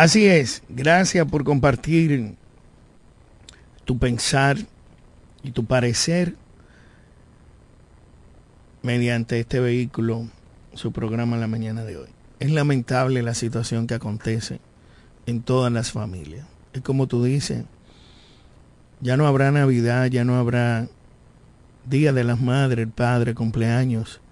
Así 0.00 0.24
es, 0.24 0.62
gracias 0.70 1.26
por 1.26 1.44
compartir 1.44 2.34
tu 3.84 3.98
pensar 3.98 4.56
y 5.42 5.50
tu 5.50 5.66
parecer 5.66 6.36
mediante 8.80 9.38
este 9.38 9.60
vehículo 9.60 10.26
su 10.72 10.90
programa 10.90 11.36
la 11.36 11.48
mañana 11.48 11.84
de 11.84 11.98
hoy. 11.98 12.08
Es 12.38 12.50
lamentable 12.50 13.20
la 13.20 13.34
situación 13.34 13.86
que 13.86 13.92
acontece 13.92 14.60
en 15.26 15.42
todas 15.42 15.70
las 15.70 15.92
familias. 15.92 16.46
Es 16.72 16.80
como 16.80 17.06
tú 17.06 17.22
dices, 17.22 17.66
ya 19.02 19.18
no 19.18 19.26
habrá 19.26 19.52
Navidad, 19.52 20.06
ya 20.06 20.24
no 20.24 20.36
habrá 20.36 20.88
Día 21.84 22.14
de 22.14 22.24
las 22.24 22.40
Madres, 22.40 22.86
el 22.86 22.92
Padre, 22.92 23.34
cumpleaños, 23.34 24.22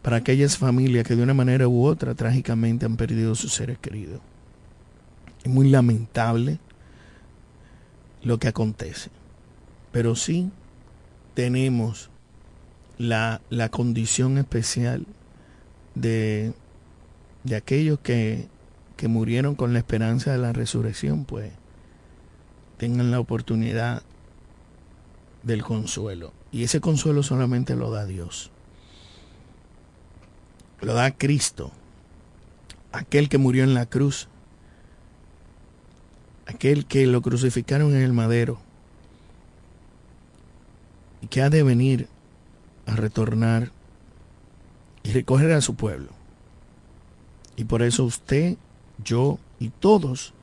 para 0.00 0.16
aquellas 0.16 0.56
familias 0.56 1.06
que 1.06 1.14
de 1.14 1.22
una 1.22 1.34
manera 1.34 1.68
u 1.68 1.84
otra 1.84 2.14
trágicamente 2.14 2.86
han 2.86 2.96
perdido 2.96 3.34
sus 3.34 3.52
seres 3.52 3.76
queridos. 3.78 4.22
Es 5.44 5.50
muy 5.50 5.70
lamentable 5.70 6.58
lo 8.22 8.38
que 8.38 8.48
acontece. 8.48 9.10
Pero 9.92 10.14
sí 10.14 10.50
tenemos 11.34 12.10
la, 12.98 13.40
la 13.50 13.70
condición 13.70 14.38
especial 14.38 15.06
de, 15.94 16.52
de 17.44 17.56
aquellos 17.56 17.98
que, 18.00 18.48
que 18.96 19.08
murieron 19.08 19.54
con 19.54 19.72
la 19.72 19.78
esperanza 19.78 20.32
de 20.32 20.38
la 20.38 20.52
resurrección, 20.52 21.24
pues 21.24 21.52
tengan 22.76 23.10
la 23.10 23.20
oportunidad 23.20 24.02
del 25.42 25.62
consuelo. 25.62 26.32
Y 26.52 26.64
ese 26.64 26.80
consuelo 26.80 27.22
solamente 27.22 27.76
lo 27.76 27.90
da 27.90 28.04
Dios. 28.04 28.50
Lo 30.80 30.94
da 30.94 31.10
Cristo, 31.12 31.72
aquel 32.92 33.28
que 33.28 33.38
murió 33.38 33.64
en 33.64 33.74
la 33.74 33.86
cruz, 33.86 34.28
aquel 36.50 36.84
que 36.84 37.06
lo 37.06 37.22
crucificaron 37.22 37.94
en 37.94 38.02
el 38.02 38.12
madero 38.12 38.58
y 41.22 41.28
que 41.28 41.42
ha 41.42 41.50
de 41.50 41.62
venir 41.62 42.08
a 42.86 42.96
retornar 42.96 43.70
y 45.04 45.12
recoger 45.12 45.52
a 45.52 45.60
su 45.60 45.76
pueblo. 45.76 46.08
Y 47.56 47.64
por 47.64 47.82
eso 47.82 48.04
usted, 48.04 48.56
yo 49.02 49.38
y 49.60 49.68
todos 49.68 50.34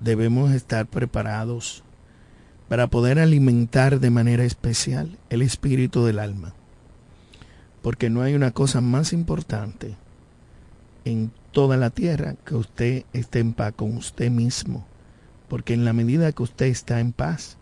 debemos 0.00 0.50
estar 0.52 0.86
preparados 0.86 1.84
para 2.68 2.88
poder 2.88 3.18
alimentar 3.18 4.00
de 4.00 4.10
manera 4.10 4.44
especial 4.44 5.18
el 5.30 5.42
espíritu 5.42 6.04
del 6.04 6.18
alma. 6.18 6.52
Porque 7.82 8.10
no 8.10 8.22
hay 8.22 8.34
una 8.34 8.50
cosa 8.50 8.80
más 8.80 9.12
importante 9.12 9.94
en 11.04 11.30
toda 11.52 11.76
la 11.76 11.90
tierra 11.90 12.34
que 12.44 12.56
usted 12.56 13.04
esté 13.12 13.38
en 13.38 13.52
paz 13.52 13.72
con 13.76 13.96
usted 13.96 14.30
mismo. 14.30 14.84
Porque 15.48 15.74
en 15.74 15.84
la 15.84 15.92
medida 15.92 16.32
que 16.32 16.42
usted 16.42 16.66
está 16.66 17.00
en 17.00 17.12
paz, 17.12 17.56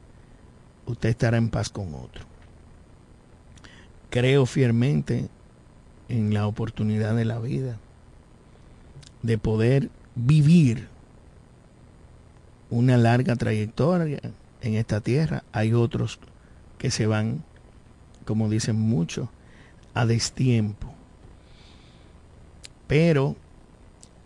usted 0.86 1.10
estará 1.10 1.36
en 1.36 1.50
paz 1.50 1.68
con 1.68 1.94
otro. 1.94 2.24
Creo 4.10 4.46
fielmente 4.46 5.28
en 6.08 6.34
la 6.34 6.46
oportunidad 6.46 7.14
de 7.14 7.24
la 7.24 7.38
vida, 7.38 7.78
de 9.22 9.38
poder 9.38 9.90
vivir 10.14 10.88
una 12.70 12.96
larga 12.96 13.36
trayectoria 13.36 14.20
en 14.60 14.74
esta 14.74 15.00
tierra. 15.00 15.44
Hay 15.52 15.72
otros 15.72 16.18
que 16.78 16.90
se 16.90 17.06
van, 17.06 17.44
como 18.24 18.48
dicen 18.48 18.80
muchos, 18.80 19.28
a 19.94 20.06
destiempo. 20.06 20.92
Pero 22.86 23.36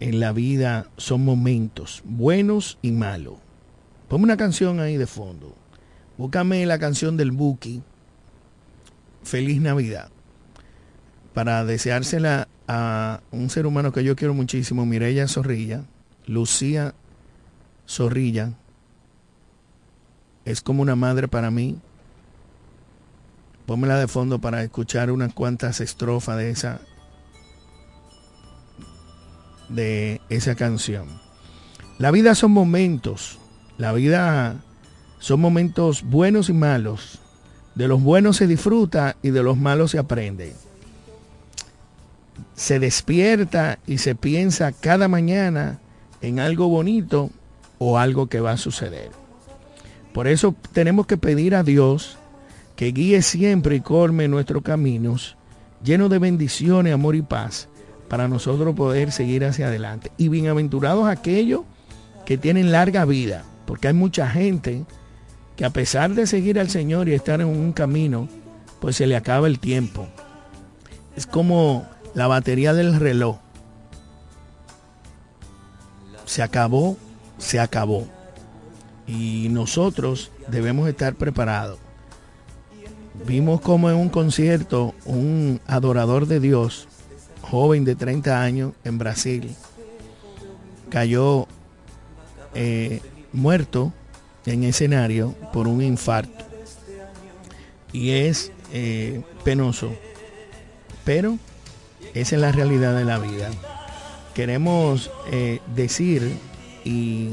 en 0.00 0.20
la 0.20 0.32
vida 0.32 0.88
son 0.96 1.24
momentos 1.24 2.02
buenos 2.04 2.78
y 2.82 2.92
malos. 2.92 3.34
Ponme 4.10 4.24
una 4.24 4.36
canción 4.36 4.80
ahí 4.80 4.96
de 4.96 5.06
fondo. 5.06 5.54
Búscame 6.18 6.66
la 6.66 6.80
canción 6.80 7.16
del 7.16 7.30
Buki. 7.30 7.80
Feliz 9.22 9.60
Navidad. 9.60 10.10
Para 11.32 11.64
deseársela 11.64 12.48
a 12.66 13.20
un 13.30 13.50
ser 13.50 13.66
humano 13.66 13.92
que 13.92 14.02
yo 14.02 14.16
quiero 14.16 14.34
muchísimo, 14.34 14.84
Mireya 14.84 15.28
Zorrilla, 15.28 15.84
Lucía 16.26 16.92
Zorrilla, 17.88 18.54
es 20.44 20.60
como 20.60 20.82
una 20.82 20.96
madre 20.96 21.28
para 21.28 21.52
mí. 21.52 21.78
Pónmela 23.64 23.96
de 23.96 24.08
fondo 24.08 24.40
para 24.40 24.64
escuchar 24.64 25.12
unas 25.12 25.32
cuantas 25.32 25.80
estrofas 25.80 26.36
de 26.36 26.50
esa 26.50 26.80
de 29.68 30.20
esa 30.30 30.56
canción. 30.56 31.06
La 31.98 32.10
vida 32.10 32.34
son 32.34 32.50
momentos. 32.50 33.38
La 33.80 33.94
vida 33.94 34.56
son 35.20 35.40
momentos 35.40 36.02
buenos 36.02 36.50
y 36.50 36.52
malos. 36.52 37.18
De 37.74 37.88
los 37.88 38.02
buenos 38.02 38.36
se 38.36 38.46
disfruta 38.46 39.16
y 39.22 39.30
de 39.30 39.42
los 39.42 39.56
malos 39.56 39.92
se 39.92 39.98
aprende. 39.98 40.52
Se 42.54 42.78
despierta 42.78 43.78
y 43.86 43.96
se 43.96 44.14
piensa 44.14 44.72
cada 44.72 45.08
mañana 45.08 45.78
en 46.20 46.40
algo 46.40 46.68
bonito 46.68 47.30
o 47.78 47.96
algo 47.96 48.26
que 48.26 48.40
va 48.40 48.50
a 48.50 48.58
suceder. 48.58 49.12
Por 50.12 50.28
eso 50.28 50.54
tenemos 50.74 51.06
que 51.06 51.16
pedir 51.16 51.54
a 51.54 51.62
Dios 51.62 52.18
que 52.76 52.92
guíe 52.92 53.22
siempre 53.22 53.76
y 53.76 53.80
colme 53.80 54.28
nuestros 54.28 54.62
caminos, 54.62 55.38
lleno 55.82 56.10
de 56.10 56.18
bendiciones, 56.18 56.92
amor 56.92 57.16
y 57.16 57.22
paz, 57.22 57.70
para 58.10 58.28
nosotros 58.28 58.74
poder 58.74 59.10
seguir 59.10 59.42
hacia 59.42 59.68
adelante. 59.68 60.12
Y 60.18 60.28
bienaventurados 60.28 61.08
aquellos 61.08 61.62
que 62.26 62.36
tienen 62.36 62.72
larga 62.72 63.06
vida, 63.06 63.46
porque 63.70 63.86
hay 63.86 63.94
mucha 63.94 64.28
gente 64.28 64.84
que 65.54 65.64
a 65.64 65.70
pesar 65.70 66.12
de 66.14 66.26
seguir 66.26 66.58
al 66.58 66.68
Señor 66.68 67.08
y 67.08 67.14
estar 67.14 67.40
en 67.40 67.46
un 67.46 67.72
camino, 67.72 68.28
pues 68.80 68.96
se 68.96 69.06
le 69.06 69.14
acaba 69.14 69.46
el 69.46 69.60
tiempo. 69.60 70.08
Es 71.14 71.24
como 71.24 71.86
la 72.12 72.26
batería 72.26 72.74
del 72.74 72.98
reloj. 72.98 73.38
Se 76.24 76.42
acabó, 76.42 76.96
se 77.38 77.60
acabó. 77.60 78.08
Y 79.06 79.46
nosotros 79.52 80.32
debemos 80.48 80.88
estar 80.88 81.14
preparados. 81.14 81.78
Vimos 83.24 83.60
como 83.60 83.88
en 83.88 83.94
un 83.94 84.08
concierto 84.08 84.96
un 85.04 85.60
adorador 85.68 86.26
de 86.26 86.40
Dios, 86.40 86.88
joven 87.42 87.84
de 87.84 87.94
30 87.94 88.42
años 88.42 88.72
en 88.82 88.98
Brasil, 88.98 89.54
cayó 90.88 91.46
eh, 92.54 93.00
muerto 93.32 93.92
en 94.46 94.64
escenario 94.64 95.34
por 95.52 95.68
un 95.68 95.82
infarto. 95.82 96.44
Y 97.92 98.10
es 98.10 98.52
eh, 98.72 99.22
penoso. 99.44 99.92
Pero 101.04 101.38
esa 102.14 102.36
es 102.36 102.40
la 102.40 102.52
realidad 102.52 102.96
de 102.96 103.04
la 103.04 103.18
vida. 103.18 103.50
Queremos 104.34 105.10
eh, 105.30 105.60
decir 105.74 106.36
y 106.84 107.30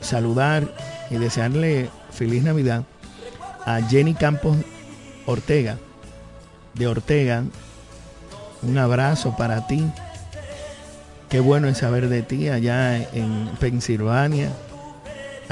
saludar 0.00 0.74
y 1.10 1.16
desearle 1.16 1.90
feliz 2.10 2.42
Navidad 2.42 2.84
a 3.64 3.80
Jenny 3.82 4.14
Campos 4.14 4.56
Ortega, 5.26 5.78
de 6.74 6.86
Ortega. 6.86 7.44
Un 8.62 8.78
abrazo 8.78 9.36
para 9.36 9.66
ti. 9.66 9.84
Qué 11.28 11.40
bueno 11.40 11.68
es 11.68 11.78
saber 11.78 12.08
de 12.08 12.22
ti 12.22 12.48
allá 12.48 12.96
en 12.96 13.50
Pensilvania. 13.58 14.50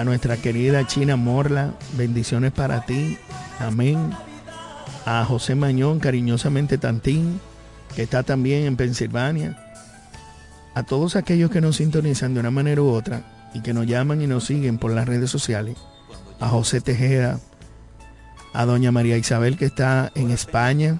A 0.01 0.05
nuestra 0.05 0.39
querida 0.39 0.87
China 0.87 1.17
Morla, 1.17 1.75
bendiciones 1.99 2.53
para 2.53 2.87
ti. 2.87 3.19
Amén. 3.59 3.99
A 5.05 5.27
José 5.27 5.55
Mañón, 5.55 6.01
cariñosamente 6.01 6.79
Tantín, 6.79 7.39
que 7.95 8.05
está 8.05 8.23
también 8.23 8.65
en 8.65 8.77
Pensilvania. 8.77 9.59
A 10.75 10.85
todos 10.85 11.17
aquellos 11.17 11.51
que 11.51 11.61
nos 11.61 11.77
sintonizan 11.77 12.33
de 12.33 12.41
una 12.41 12.51
manera 12.51 12.81
u 12.81 12.89
otra, 12.89 13.51
y 13.53 13.61
que 13.61 13.75
nos 13.75 13.87
llaman 13.87 14.23
y 14.23 14.27
nos 14.27 14.45
siguen 14.45 14.79
por 14.79 14.91
las 14.91 15.07
redes 15.07 15.31
sociales, 15.31 15.77
a 16.41 16.49
José 16.49 16.81
Tejeda, 16.81 17.39
a 18.55 18.65
doña 18.65 18.93
María 18.93 19.19
Isabel 19.19 19.59
que 19.59 19.67
está 19.67 20.13
en 20.15 20.31
España, 20.31 20.99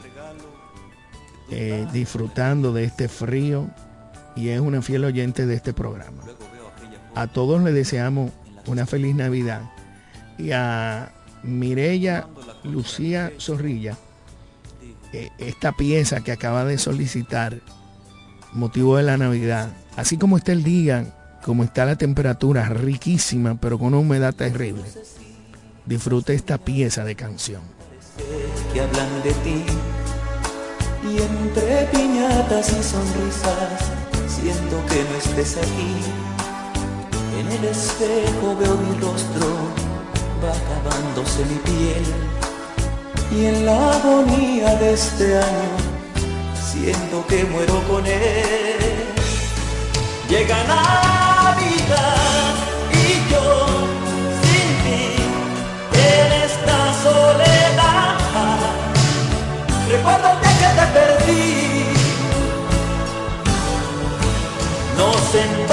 eh, 1.51 1.87
disfrutando 1.95 2.75
de 2.75 2.85
este 2.85 3.09
frío 3.09 3.67
y 4.37 4.51
es 4.51 4.61
una 4.61 4.83
fiel 4.83 5.07
oyente 5.07 5.47
de 5.47 5.55
este 5.55 5.73
programa. 5.73 6.23
A 7.15 7.29
todos 7.29 7.63
les 7.63 7.73
deseamos 7.73 8.31
una 8.67 8.87
feliz 8.87 9.15
Navidad 9.15 9.71
y 10.39 10.53
a 10.53 11.13
Mirella 11.43 12.27
Lucía 12.65 13.33
Zorrilla, 13.39 13.97
eh, 15.13 15.31
esta 15.39 15.73
pieza 15.73 16.23
que 16.23 16.33
acaba 16.33 16.65
de 16.65 16.79
solicitar, 16.79 17.61
motivo 18.53 18.97
de 18.97 19.03
la 19.03 19.17
Navidad, 19.17 19.73
así 19.97 20.17
como 20.17 20.37
está 20.37 20.53
el 20.53 20.63
día 20.63 21.15
como 21.45 21.65
está 21.65 21.87
la 21.87 21.97
temperatura 21.97 22.69
riquísima, 22.69 23.59
pero 23.59 23.79
con 23.79 23.89
una 23.89 23.99
humedad 23.99 24.35
terrible, 24.35 24.85
disfrute 25.87 26.35
esta 26.35 26.59
pieza 26.59 27.05
de 27.05 27.15
canción. 27.15 27.63
Que 28.73 28.81
hablan 28.83 29.23
de 29.23 29.33
ti 29.33 29.65
y 31.03 31.17
entre 31.17 31.87
piñatas 31.87 32.69
y 32.69 32.83
sonrisas 32.83 34.01
siento 34.29 34.85
que 34.87 35.03
no 35.05 35.17
estés 35.17 35.57
aquí. 35.57 36.40
En 37.41 37.51
el 37.51 37.65
espejo 37.65 38.55
veo 38.61 38.75
mi 38.77 39.01
rostro, 39.01 39.47
va 40.45 40.53
acabándose 40.61 41.43
mi 41.47 41.59
piel 41.69 42.05
y 43.31 43.47
en 43.47 43.65
la 43.65 43.93
agonía 43.95 44.75
de 44.77 44.93
este 44.93 45.39
año 45.39 45.73
siento 46.71 47.27
que 47.29 47.45
muero 47.45 47.83
con 47.89 48.07
él. 48.07 49.07
Llega 50.29 50.59
Navidad 50.65 52.55
y 52.93 53.33
yo 53.33 53.67
sin 54.43 54.69
ti 54.85 55.03
en 55.95 56.33
esta 56.43 56.79
soledad. 57.03 58.19
Recuerdo 59.89 60.29
el 60.29 60.41
día 60.43 60.55
que 60.61 60.71
te 60.79 60.87
perdí. 60.99 61.51
No 64.99 65.11
sé 65.33 65.70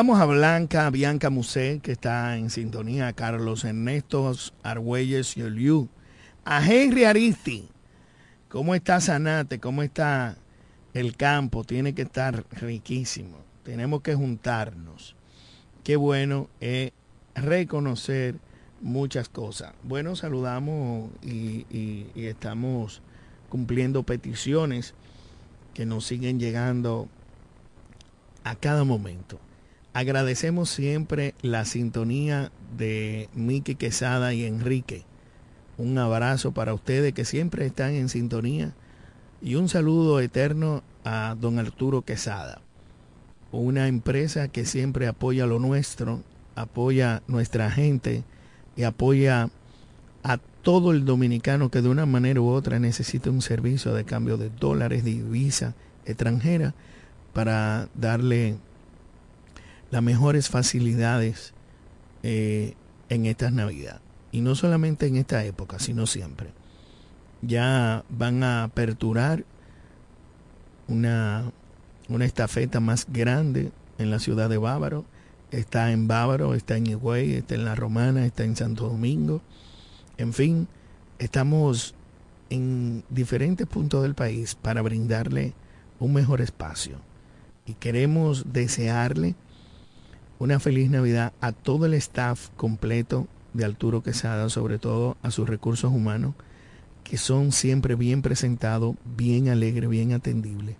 Saludamos 0.00 0.22
a 0.22 0.24
Blanca, 0.24 0.86
a 0.86 0.90
Bianca 0.90 1.28
Musé, 1.28 1.80
que 1.82 1.92
está 1.92 2.38
en 2.38 2.48
sintonía, 2.48 3.08
a 3.08 3.12
Carlos 3.12 3.66
Ernesto 3.66 4.32
Argüelles 4.62 5.36
y 5.36 5.42
Oliu, 5.42 5.90
a 6.46 6.66
Henry 6.66 7.04
Aristi. 7.04 7.68
¿Cómo 8.48 8.74
está 8.74 8.98
Sanate? 9.02 9.60
¿Cómo 9.60 9.82
está 9.82 10.38
el 10.94 11.18
campo? 11.18 11.64
Tiene 11.64 11.94
que 11.94 12.00
estar 12.00 12.46
riquísimo. 12.50 13.36
Tenemos 13.62 14.00
que 14.00 14.14
juntarnos. 14.14 15.16
Qué 15.84 15.96
bueno 15.96 16.48
es 16.60 16.92
reconocer 17.34 18.36
muchas 18.80 19.28
cosas. 19.28 19.74
Bueno, 19.82 20.16
saludamos 20.16 21.10
y 21.22 22.06
estamos 22.14 23.02
cumpliendo 23.50 24.02
peticiones 24.02 24.94
que 25.74 25.84
nos 25.84 26.06
siguen 26.06 26.40
llegando 26.40 27.06
a 28.44 28.54
cada 28.54 28.84
momento. 28.84 29.38
Agradecemos 29.92 30.70
siempre 30.70 31.34
la 31.42 31.64
sintonía 31.64 32.52
de 32.76 33.28
Miki 33.34 33.74
Quesada 33.74 34.32
y 34.32 34.44
Enrique. 34.44 35.04
Un 35.78 35.98
abrazo 35.98 36.52
para 36.52 36.74
ustedes 36.74 37.12
que 37.12 37.24
siempre 37.24 37.66
están 37.66 37.94
en 37.94 38.08
sintonía 38.08 38.72
y 39.42 39.56
un 39.56 39.68
saludo 39.68 40.20
eterno 40.20 40.84
a 41.04 41.34
don 41.40 41.58
Arturo 41.58 42.02
Quesada, 42.02 42.60
una 43.50 43.88
empresa 43.88 44.46
que 44.48 44.64
siempre 44.64 45.08
apoya 45.08 45.46
lo 45.46 45.58
nuestro, 45.58 46.22
apoya 46.54 47.22
nuestra 47.26 47.70
gente 47.70 48.22
y 48.76 48.84
apoya 48.84 49.48
a 50.22 50.38
todo 50.62 50.92
el 50.92 51.04
dominicano 51.04 51.70
que 51.70 51.82
de 51.82 51.88
una 51.88 52.06
manera 52.06 52.40
u 52.40 52.48
otra 52.48 52.78
necesita 52.78 53.30
un 53.30 53.42
servicio 53.42 53.92
de 53.94 54.04
cambio 54.04 54.36
de 54.36 54.50
dólares, 54.50 55.02
de 55.02 55.12
divisa 55.12 55.74
extranjera, 56.04 56.74
para 57.32 57.88
darle 57.94 58.56
las 59.90 60.02
mejores 60.02 60.48
facilidades 60.48 61.52
eh, 62.22 62.74
en 63.08 63.26
estas 63.26 63.52
Navidad. 63.52 64.00
Y 64.32 64.40
no 64.40 64.54
solamente 64.54 65.06
en 65.06 65.16
esta 65.16 65.44
época, 65.44 65.78
sino 65.78 66.06
siempre. 66.06 66.50
Ya 67.42 68.04
van 68.08 68.42
a 68.44 68.64
aperturar 68.64 69.44
una, 70.86 71.50
una 72.08 72.24
estafeta 72.24 72.80
más 72.80 73.06
grande 73.08 73.72
en 73.98 74.10
la 74.10 74.18
ciudad 74.18 74.48
de 74.48 74.58
Bávaro. 74.58 75.04
Está 75.50 75.90
en 75.90 76.06
Bávaro, 76.06 76.54
está 76.54 76.76
en 76.76 76.86
Higüey, 76.86 77.34
está 77.34 77.56
en 77.56 77.64
La 77.64 77.74
Romana, 77.74 78.24
está 78.24 78.44
en 78.44 78.54
Santo 78.54 78.88
Domingo. 78.88 79.42
En 80.16 80.32
fin, 80.32 80.68
estamos 81.18 81.94
en 82.50 83.02
diferentes 83.08 83.66
puntos 83.66 84.02
del 84.02 84.14
país 84.14 84.54
para 84.54 84.82
brindarle 84.82 85.54
un 85.98 86.12
mejor 86.12 86.40
espacio. 86.40 86.98
Y 87.66 87.74
queremos 87.74 88.52
desearle 88.52 89.34
una 90.40 90.58
feliz 90.58 90.90
Navidad 90.90 91.34
a 91.42 91.52
todo 91.52 91.84
el 91.84 91.94
staff 91.94 92.48
completo 92.56 93.28
de 93.52 93.66
Arturo 93.66 94.02
Quesada, 94.02 94.48
sobre 94.48 94.78
todo 94.78 95.18
a 95.22 95.30
sus 95.30 95.46
recursos 95.46 95.92
humanos, 95.92 96.34
que 97.04 97.18
son 97.18 97.52
siempre 97.52 97.94
bien 97.94 98.22
presentados, 98.22 98.96
bien 99.04 99.50
alegres, 99.50 99.90
bien 99.90 100.12
atendibles 100.12 100.76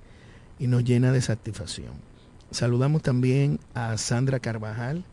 y 0.59 0.66
nos 0.66 0.83
llena 0.83 1.12
de 1.12 1.20
satisfacción. 1.20 1.92
Saludamos 2.51 3.03
también 3.03 3.61
a 3.75 3.99
Sandra 3.99 4.40
Carvajal, 4.40 5.05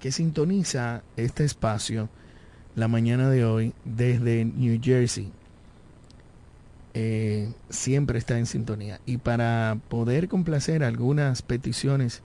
que 0.00 0.10
sintoniza 0.10 1.04
este 1.16 1.44
espacio 1.44 2.08
la 2.74 2.88
mañana 2.88 3.30
de 3.30 3.44
hoy 3.44 3.74
desde 3.84 4.44
New 4.44 4.80
Jersey. 4.82 5.30
Eh, 6.94 7.52
siempre 7.70 8.18
está 8.18 8.38
en 8.38 8.46
sintonía. 8.46 9.00
Y 9.06 9.18
para 9.18 9.78
poder 9.88 10.28
complacer 10.28 10.82
algunas 10.82 11.42
peticiones 11.42 12.22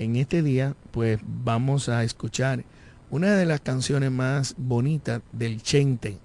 en 0.00 0.16
este 0.16 0.42
día, 0.42 0.74
pues 0.92 1.20
vamos 1.22 1.90
a 1.90 2.02
escuchar 2.04 2.64
una 3.10 3.36
de 3.36 3.44
las 3.44 3.60
canciones 3.60 4.10
más 4.10 4.54
bonitas 4.56 5.20
del 5.30 5.62
Chente. 5.62 6.16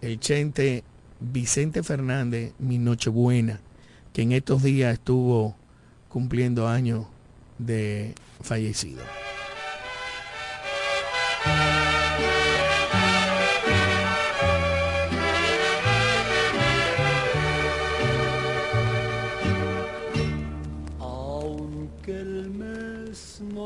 El 0.00 0.18
Chente 0.18 0.82
Vicente 1.20 1.84
Fernández, 1.84 2.52
Mi 2.58 2.78
Nochebuena, 2.78 3.60
que 4.12 4.22
en 4.22 4.32
estos 4.32 4.64
días 4.64 4.94
estuvo 4.94 5.54
cumpliendo 6.08 6.66
años 6.66 7.06
de 7.58 8.12
fallecido. 8.42 9.04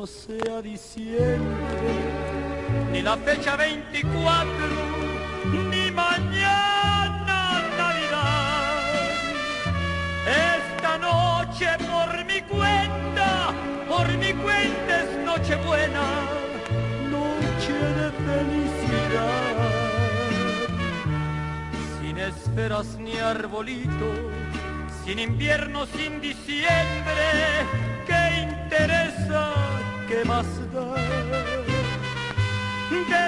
Sea 0.06 0.62
diciembre, 0.62 1.92
ni 2.92 3.02
la 3.02 3.16
fecha 3.18 3.56
24, 3.56 4.50
ni 5.70 5.90
mañana 5.90 7.62
Navidad. 7.76 8.82
Esta 10.26 10.98
noche 10.98 11.66
por 11.90 12.24
mi 12.24 12.40
cuenta, 12.42 13.52
por 13.88 14.08
mi 14.16 14.32
cuenta 14.32 15.02
es 15.02 15.16
noche 15.24 15.56
buena, 15.56 16.06
noche 17.10 17.72
de 17.72 18.10
felicidad. 18.26 19.56
Sin 22.00 22.18
esferas 22.18 22.98
ni 22.98 23.16
arbolito, 23.18 24.30
sin 25.04 25.18
invierno, 25.18 25.86
sin 25.86 26.20
diciembre, 26.20 27.26
¿qué 28.06 28.48
interesa? 28.48 29.70
De 30.10 30.22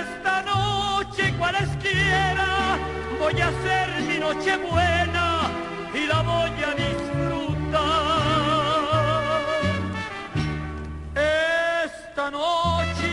esta 0.01 0.43
noche 0.43 1.33
cualesquiera 1.39 2.77
voy 3.21 3.41
a 3.41 3.47
hacer 3.47 4.03
mi 4.09 4.19
noche 4.19 4.57
buena 4.57 5.49
y 5.95 6.07
la 6.09 6.23
voy 6.23 6.51
a 6.51 6.75
disfrutar. 6.75 7.83
Esta 11.85 12.31
noche 12.33 13.13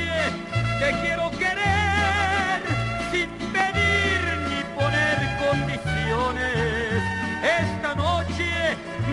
te 0.79 0.91
quiero 1.01 1.29
querer 1.37 2.63
sin 3.11 3.29
pedir 3.53 4.19
ni 4.49 4.63
poner 4.79 5.17
condiciones. 5.45 7.03
Esta 7.43 7.93
noche 7.93 8.49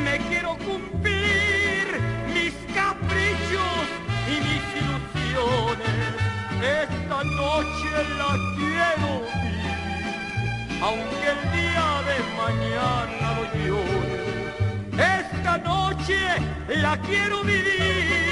me 0.03 0.17
quiero 0.31 0.57
cumplir 0.57 0.96
Esta 6.67 7.19
noche 7.25 7.91
la 8.19 8.31
quiero 8.57 9.09
vivir 9.21 9.47
aunque 10.83 11.27
el 11.35 11.43
día 11.57 11.89
de 12.09 12.17
mañana 12.43 13.27
lo 13.37 13.45
llore. 13.65 14.27
Esta 15.21 15.59
noche 15.59 16.19
la 16.69 16.97
quiero 17.01 17.43
vivir, 17.43 18.26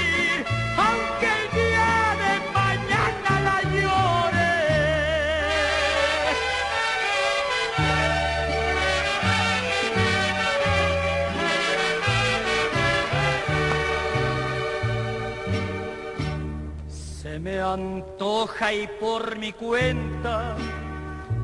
antoja 17.73 18.73
y 18.73 18.87
por 18.99 19.37
mi 19.37 19.51
cuenta, 19.51 20.55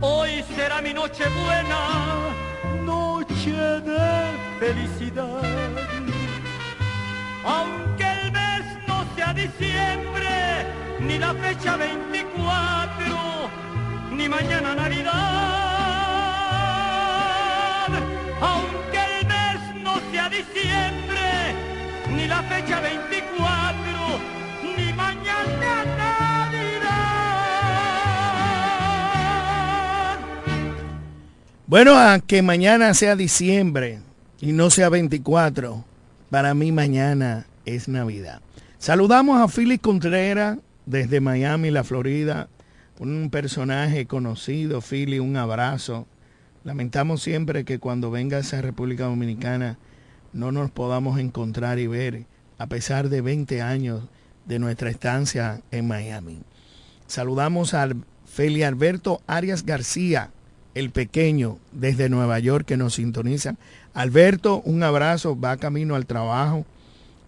hoy 0.02 0.44
será 0.56 0.82
mi 0.82 0.94
noche 0.94 1.24
buena, 1.44 2.30
noche 2.84 3.52
de 3.52 4.32
felicidad. 4.60 5.42
Aunque 7.44 8.04
el 8.04 8.32
mes 8.32 8.66
no 8.88 9.04
sea 9.16 9.34
diciembre, 9.34 10.66
ni 11.00 11.18
la 11.18 11.34
fecha 11.34 11.76
24, 11.78 13.50
ni 14.12 14.30
mañana 14.30 14.76
Navidad. 14.76 15.12
Aunque 18.42 19.00
el 19.20 19.26
mes 19.28 19.76
no 19.84 20.00
sea 20.12 20.30
diciembre, 20.30 21.56
ni 22.10 22.28
la 22.28 22.44
fecha 22.44 22.80
24, 22.80 23.61
Bueno, 31.72 31.96
a 31.96 32.20
que 32.20 32.42
mañana 32.42 32.94
sea 32.94 33.16
diciembre 33.16 34.02
y 34.42 34.52
no 34.52 34.70
sea 34.70 34.90
24, 34.90 35.86
para 36.30 36.54
mí 36.54 36.74
mañana 36.74 37.46
es 37.64 37.88
Navidad. 37.88 38.42
Saludamos 38.78 39.40
a 39.40 39.48
Philly 39.48 39.78
Contreras 39.78 40.58
desde 40.86 41.22
Miami, 41.22 41.72
la 41.72 41.86
Florida, 41.86 42.50
un 43.00 43.30
personaje 43.30 44.06
conocido, 44.06 44.82
Philly, 44.82 45.20
un 45.20 45.38
abrazo. 45.38 46.08
Lamentamos 46.66 47.24
siempre 47.24 47.64
que 47.64 47.80
cuando 47.80 48.12
vengas 48.12 48.54
a 48.54 48.62
República 48.62 49.06
Dominicana 49.06 49.78
no 50.34 50.52
nos 50.52 50.72
podamos 50.72 51.22
encontrar 51.22 51.80
y 51.80 51.88
ver, 51.88 52.26
a 52.58 52.68
pesar 52.68 53.08
de 53.08 53.22
20 53.22 53.62
años 53.62 54.10
de 54.46 54.60
nuestra 54.60 54.90
estancia 54.90 55.62
en 55.72 55.88
Miami. 55.88 56.42
Saludamos 57.08 57.74
a 57.74 57.88
Feli 58.26 58.64
Alberto 58.64 59.22
Arias 59.26 59.66
García, 59.66 60.32
el 60.76 60.90
pequeño, 60.90 61.58
desde 61.72 62.10
Nueva 62.10 62.40
York, 62.40 62.66
que 62.66 62.78
nos 62.78 62.96
sintoniza. 62.96 63.56
Alberto, 63.94 64.62
un 64.66 64.84
abrazo, 64.84 65.40
va 65.40 65.58
camino 65.58 65.96
al 65.96 66.06
trabajo. 66.06 66.66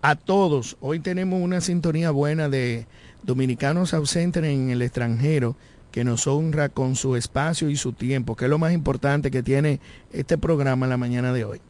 A 0.01 0.15
todos, 0.15 0.77
hoy 0.81 0.99
tenemos 0.99 1.41
una 1.41 1.61
sintonía 1.61 2.11
buena 2.11 2.49
de 2.49 2.85
dominicanos 3.23 3.93
ausentes 3.93 4.43
en 4.43 4.69
el 4.69 4.81
extranjero 4.81 5.55
que 5.91 6.03
nos 6.03 6.25
honra 6.27 6.69
con 6.69 6.95
su 6.95 7.15
espacio 7.15 7.69
y 7.69 7.75
su 7.75 7.93
tiempo, 7.93 8.35
que 8.35 8.45
es 8.45 8.49
lo 8.49 8.57
más 8.57 8.73
importante 8.73 9.29
que 9.29 9.43
tiene 9.43 9.79
este 10.11 10.37
programa 10.37 10.85
en 10.85 10.89
la 10.89 10.97
mañana 10.97 11.31
de 11.31 11.45
hoy. 11.45 11.61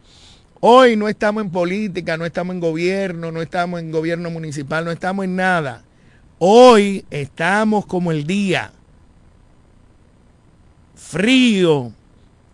Hoy 0.62 0.96
no 0.96 1.10
estamos 1.10 1.44
en 1.44 1.50
política, 1.50 2.16
no 2.16 2.26
estamos 2.26 2.54
en 2.54 2.62
gobierno, 2.62 3.34
no 3.34 3.42
estamos 3.42 3.82
en 3.82 3.92
gobierno 3.92 4.30
municipal, 4.30 4.86
no 4.86 4.92
estamos 4.92 5.26
en 5.26 5.36
nada. 5.36 5.84
Hoy 6.40 7.04
estamos 7.12 7.86
como 7.86 8.14
el 8.14 8.26
día, 8.26 8.72
frío, 11.04 11.92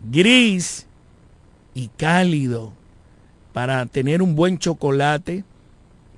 gris 0.09 0.88
y 1.73 1.88
cálido, 1.89 2.73
para 3.53 3.85
tener 3.85 4.21
un 4.21 4.35
buen 4.35 4.57
chocolate, 4.57 5.43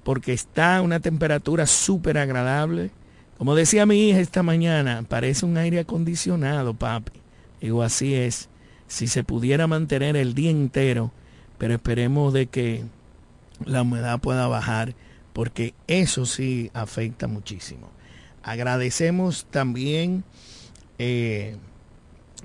porque 0.04 0.34
está 0.34 0.78
a 0.78 0.82
una 0.82 1.00
temperatura 1.00 1.66
súper 1.68 2.18
agradable. 2.18 2.92
Como 3.38 3.56
decía 3.56 3.86
mi 3.86 4.10
hija 4.10 4.20
esta 4.20 4.44
mañana, 4.44 5.04
parece 5.08 5.46
un 5.46 5.58
aire 5.58 5.80
acondicionado, 5.80 6.74
papi. 6.74 7.12
Digo, 7.60 7.84
así 7.84 8.16
es. 8.16 8.50
Si 8.88 9.08
se 9.08 9.24
pudiera 9.24 9.68
mantener 9.68 10.16
el 10.16 10.34
día 10.34 10.52
entero, 10.52 11.12
pero 11.58 11.76
esperemos 11.76 12.34
de 12.34 12.48
que 12.48 12.84
la 13.66 13.84
humedad 13.84 14.20
pueda 14.20 14.48
bajar, 14.48 14.96
porque 15.34 15.74
eso 15.88 16.26
sí 16.26 16.72
afecta 16.74 17.28
muchísimo. 17.28 17.90
Agradecemos 18.44 19.46
también, 19.52 20.24
eh, 20.98 21.56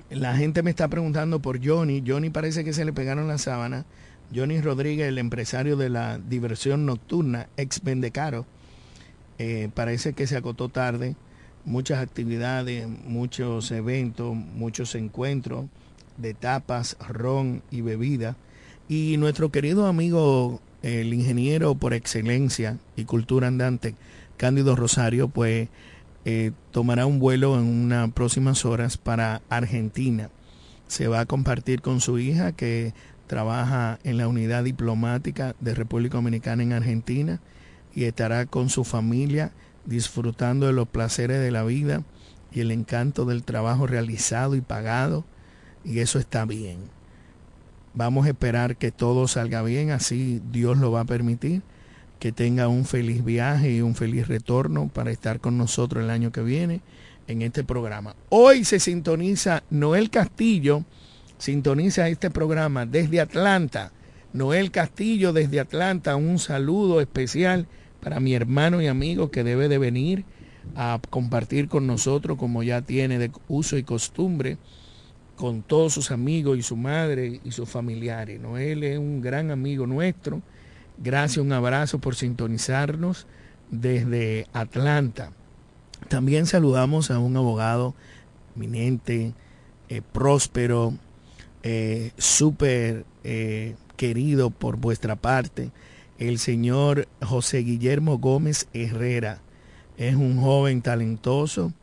la 0.09 0.35
gente 0.35 0.63
me 0.63 0.69
está 0.69 0.87
preguntando 0.87 1.39
por 1.41 1.65
Johnny. 1.65 2.03
Johnny 2.05 2.29
parece 2.29 2.63
que 2.63 2.73
se 2.73 2.85
le 2.85 2.93
pegaron 2.93 3.27
la 3.27 3.37
sábana. 3.37 3.85
Johnny 4.33 4.61
Rodríguez, 4.61 5.07
el 5.07 5.17
empresario 5.17 5.77
de 5.77 5.89
la 5.89 6.17
diversión 6.17 6.85
nocturna, 6.85 7.47
ex 7.57 7.81
Vendecaro, 7.83 8.45
eh, 9.37 9.69
parece 9.73 10.13
que 10.13 10.27
se 10.27 10.37
acotó 10.37 10.69
tarde. 10.69 11.15
Muchas 11.65 11.99
actividades, 11.99 12.87
muchos 12.87 13.71
eventos, 13.71 14.35
muchos 14.35 14.95
encuentros 14.95 15.65
de 16.17 16.33
tapas, 16.33 16.97
ron 17.07 17.61
y 17.71 17.81
bebida. 17.81 18.35
Y 18.87 19.17
nuestro 19.17 19.51
querido 19.51 19.85
amigo, 19.85 20.61
el 20.81 21.13
ingeniero 21.13 21.75
por 21.75 21.93
excelencia 21.93 22.77
y 22.95 23.03
cultura 23.03 23.47
andante, 23.47 23.95
Cándido 24.37 24.75
Rosario, 24.75 25.27
pues 25.27 25.67
eh, 26.29 26.51
tomará 26.71 27.05
un 27.05 27.19
vuelo 27.19 27.57
en 27.57 27.63
unas 27.63 28.11
próximas 28.11 28.65
horas 28.65 28.97
para 28.97 29.41
Argentina. 29.47 30.29
Se 30.87 31.07
va 31.07 31.21
a 31.21 31.25
compartir 31.25 31.81
con 31.81 32.01
su 32.01 32.19
hija 32.19 32.51
que 32.51 32.93
trabaja 33.27 33.97
en 34.03 34.17
la 34.17 34.27
unidad 34.27 34.65
diplomática 34.65 35.55
de 35.61 35.73
República 35.73 36.17
Dominicana 36.17 36.63
en 36.63 36.73
Argentina 36.73 37.39
y 37.95 38.03
estará 38.03 38.45
con 38.45 38.67
su 38.67 38.83
familia 38.83 39.53
disfrutando 39.85 40.67
de 40.67 40.73
los 40.73 40.89
placeres 40.89 41.39
de 41.39 41.49
la 41.49 41.63
vida 41.63 42.03
y 42.51 42.59
el 42.59 42.71
encanto 42.71 43.23
del 43.23 43.43
trabajo 43.43 43.87
realizado 43.87 44.55
y 44.55 44.59
pagado. 44.59 45.23
Y 45.85 45.99
eso 45.99 46.19
está 46.19 46.43
bien. 46.43 46.79
Vamos 47.93 48.25
a 48.25 48.31
esperar 48.31 48.75
que 48.75 48.91
todo 48.91 49.29
salga 49.29 49.61
bien, 49.61 49.91
así 49.91 50.41
Dios 50.51 50.77
lo 50.77 50.91
va 50.91 50.99
a 50.99 51.05
permitir, 51.05 51.61
que 52.19 52.31
tenga 52.31 52.67
un 52.67 52.85
feliz 52.85 53.23
viaje 53.23 53.71
y 53.71 53.81
un 53.81 53.95
feliz 53.95 54.27
retorno 54.27 54.87
para 54.87 55.11
estar 55.11 55.39
con 55.39 55.57
nosotros 55.57 56.03
el 56.03 56.09
año 56.09 56.31
que 56.31 56.41
viene 56.41 56.81
en 57.27 57.41
este 57.41 57.63
programa. 57.63 58.15
Hoy 58.29 58.63
se 58.63 58.79
sintoniza 58.79 59.63
Noel 59.69 60.09
Castillo, 60.09 60.83
sintoniza 61.37 62.07
este 62.09 62.29
programa 62.29 62.85
desde 62.85 63.19
Atlanta. 63.19 63.91
Noel 64.33 64.71
Castillo 64.71 65.33
desde 65.33 65.59
Atlanta, 65.59 66.15
un 66.15 66.39
saludo 66.39 67.01
especial 67.01 67.67
para 68.01 68.19
mi 68.19 68.33
hermano 68.33 68.81
y 68.81 68.87
amigo 68.87 69.31
que 69.31 69.43
debe 69.43 69.67
de 69.67 69.77
venir 69.77 70.25
a 70.75 70.99
compartir 71.09 71.67
con 71.67 71.87
nosotros 71.87 72.37
como 72.37 72.63
ya 72.63 72.81
tiene 72.81 73.19
de 73.19 73.31
uso 73.47 73.77
y 73.77 73.83
costumbre 73.83 74.57
con 75.35 75.61
todos 75.61 75.93
sus 75.93 76.11
amigos 76.11 76.57
y 76.57 76.63
su 76.63 76.75
madre 76.75 77.39
y 77.43 77.51
sus 77.51 77.69
familiares. 77.69 78.41
Noel 78.41 78.83
es 78.83 78.97
un 78.97 79.21
gran 79.21 79.51
amigo 79.51 79.85
nuestro. 79.85 80.41
Gracias, 80.97 81.43
un 81.43 81.51
abrazo 81.51 81.99
por 81.99 82.15
sintonizarnos 82.15 83.27
desde 83.69 84.47
Atlanta. 84.53 85.31
También 86.09 86.45
saludamos 86.45 87.11
a 87.11 87.19
un 87.19 87.37
abogado 87.37 87.93
eminente, 88.55 89.33
eh, 89.89 90.01
próspero, 90.11 90.93
eh, 91.63 92.11
súper 92.17 93.05
eh, 93.23 93.75
querido 93.95 94.49
por 94.49 94.77
vuestra 94.77 95.15
parte, 95.15 95.71
el 96.17 96.39
señor 96.39 97.07
José 97.21 97.59
Guillermo 97.59 98.17
Gómez 98.17 98.67
Herrera. 98.73 99.41
Es 99.97 100.15
un 100.15 100.39
joven 100.39 100.81
talentoso, 100.81 101.73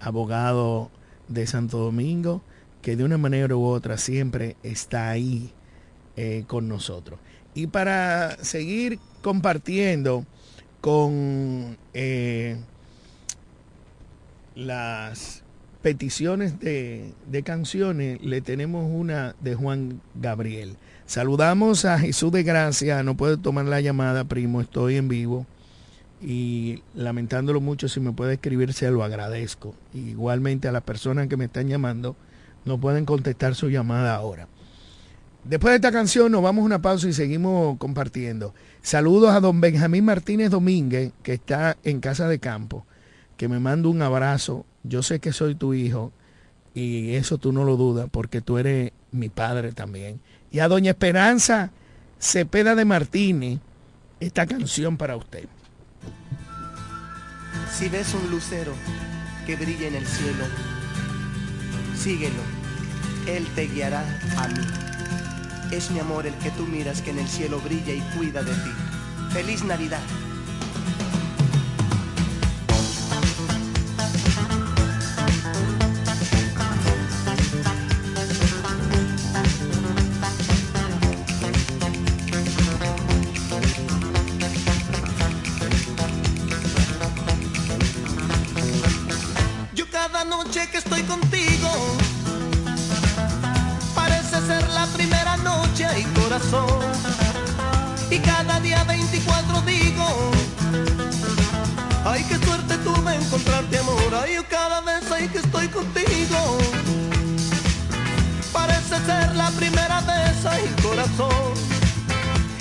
abogado 0.00 0.90
de 1.28 1.46
Santo 1.46 1.78
Domingo, 1.78 2.42
que 2.82 2.96
de 2.96 3.04
una 3.04 3.18
manera 3.18 3.56
u 3.56 3.64
otra 3.64 3.98
siempre 3.98 4.56
está 4.62 5.10
ahí 5.10 5.52
eh, 6.16 6.44
con 6.46 6.68
nosotros. 6.68 7.18
Y 7.54 7.66
para 7.66 8.36
seguir 8.42 8.98
compartiendo 9.22 10.24
con 10.80 11.76
eh, 11.94 12.56
las 14.54 15.42
peticiones 15.82 16.60
de, 16.60 17.12
de, 17.26 17.42
canciones, 17.42 18.20
le 18.22 18.40
tenemos 18.40 18.90
una 18.90 19.34
de 19.40 19.54
Juan 19.54 20.00
Gabriel. 20.14 20.76
Saludamos 21.06 21.84
a 21.84 21.98
Jesús 21.98 22.30
de 22.32 22.42
Gracia, 22.42 23.02
no 23.02 23.16
puede 23.16 23.36
tomar 23.36 23.64
la 23.64 23.80
llamada, 23.80 24.24
primo, 24.24 24.60
estoy 24.60 24.96
en 24.96 25.08
vivo. 25.08 25.46
Y 26.22 26.82
lamentándolo 26.94 27.60
mucho, 27.60 27.88
si 27.88 27.98
me 27.98 28.12
puede 28.12 28.34
escribir, 28.34 28.74
se 28.74 28.90
lo 28.90 29.02
agradezco. 29.02 29.74
igualmente 29.94 30.68
a 30.68 30.72
las 30.72 30.82
personas 30.82 31.28
que 31.28 31.36
me 31.36 31.46
están 31.46 31.68
llamando, 31.68 32.14
no 32.64 32.78
pueden 32.78 33.06
contestar 33.06 33.54
su 33.54 33.70
llamada 33.70 34.14
ahora. 34.14 34.46
Después 35.44 35.72
de 35.72 35.76
esta 35.76 35.92
canción 35.92 36.30
nos 36.30 36.42
vamos 36.42 36.62
a 36.62 36.66
una 36.66 36.82
pausa 36.82 37.08
y 37.08 37.12
seguimos 37.12 37.78
compartiendo. 37.78 38.54
Saludos 38.82 39.30
a 39.30 39.40
don 39.40 39.60
Benjamín 39.60 40.04
Martínez 40.04 40.50
Domínguez, 40.50 41.12
que 41.22 41.32
está 41.34 41.76
en 41.82 42.00
Casa 42.00 42.28
de 42.28 42.38
Campo, 42.38 42.86
que 43.36 43.48
me 43.48 43.58
manda 43.58 43.88
un 43.88 44.02
abrazo. 44.02 44.66
Yo 44.82 45.02
sé 45.02 45.20
que 45.20 45.32
soy 45.32 45.54
tu 45.54 45.74
hijo 45.74 46.12
Y 46.72 47.14
eso 47.14 47.36
tú 47.36 47.52
no 47.52 47.64
lo 47.64 47.76
dudas 47.76 48.08
porque 48.10 48.40
tú 48.40 48.58
eres 48.58 48.92
mi 49.12 49.28
padre 49.28 49.72
también. 49.72 50.20
Y 50.50 50.60
a 50.60 50.68
doña 50.68 50.90
Esperanza 50.90 51.70
Cepeda 52.20 52.74
de 52.74 52.84
Martínez, 52.84 53.60
esta 54.20 54.46
canción 54.46 54.98
para 54.98 55.16
usted. 55.16 55.48
Si 57.72 57.88
ves 57.88 58.14
un 58.14 58.30
lucero 58.30 58.72
que 59.46 59.56
brilla 59.56 59.88
en 59.88 59.94
el 59.94 60.06
cielo, 60.06 60.44
síguelo, 61.96 62.42
él 63.26 63.46
te 63.54 63.66
guiará 63.68 64.04
a 64.36 64.48
mí. 64.48 64.89
Es 65.70 65.90
mi 65.92 66.00
amor 66.00 66.26
el 66.26 66.34
que 66.34 66.50
tú 66.50 66.66
miras 66.66 67.00
que 67.00 67.10
en 67.10 67.20
el 67.20 67.28
cielo 67.28 67.60
brilla 67.60 67.94
y 67.94 68.00
cuida 68.16 68.42
de 68.42 68.52
ti. 68.52 68.70
Feliz 69.32 69.62
Navidad. 69.62 70.02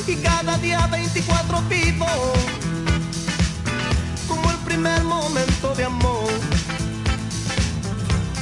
Y 0.07 0.15
cada 0.15 0.57
día 0.57 0.87
24 0.87 1.61
vivo 1.69 2.05
como 4.27 4.49
el 4.49 4.57
primer 4.57 5.03
momento 5.03 5.75
de 5.75 5.85
amor. 5.85 6.31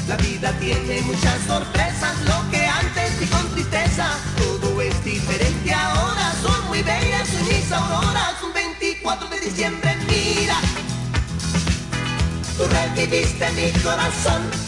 La 0.07 0.15
vida 0.17 0.51
tiene 0.59 1.01
muchas 1.01 1.41
sorpresas, 1.45 2.15
lo 2.25 2.49
que 2.49 2.65
antes 2.65 3.19
vi 3.19 3.25
con 3.27 3.45
tristeza, 3.49 4.09
todo 4.37 4.81
es 4.81 5.03
diferente 5.03 5.73
ahora, 5.73 6.33
son 6.41 6.67
muy 6.67 6.81
bellas 6.81 7.27
mis 7.49 7.71
auroras, 7.71 8.35
un 8.43 8.53
24 8.53 9.27
de 9.27 9.39
diciembre, 9.41 9.97
mira, 10.07 10.55
tú 12.57 12.63
reviviste 12.65 13.51
mi 13.51 13.71
corazón. 13.81 14.66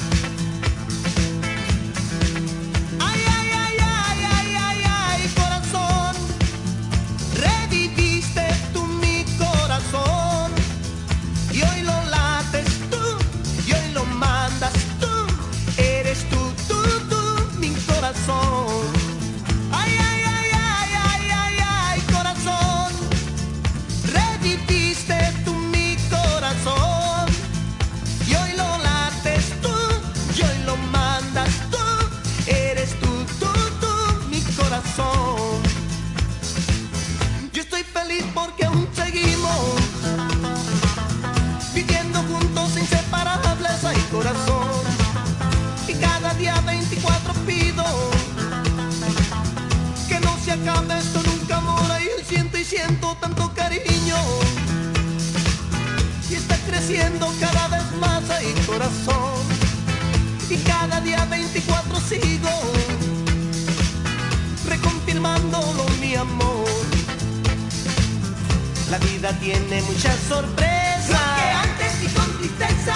La 68.89 68.97
vida 68.97 69.31
tiene 69.39 69.81
muchas 69.83 70.15
sorpresas. 70.27 71.09
Lo 71.09 71.35
que 71.35 71.51
antes 71.69 72.01
vi 72.01 72.07
con 72.07 72.37
tristeza, 72.37 72.95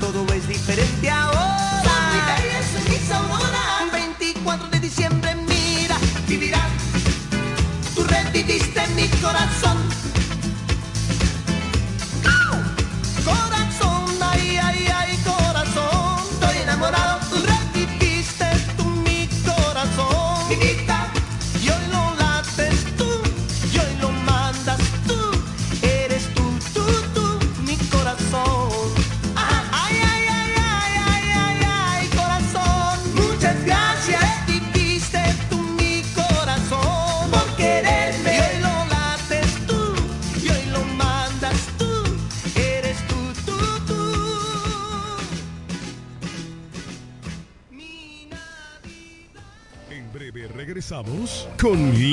todo 0.00 0.26
es 0.32 0.48
diferente 0.48 1.10
ahora. 1.10 1.33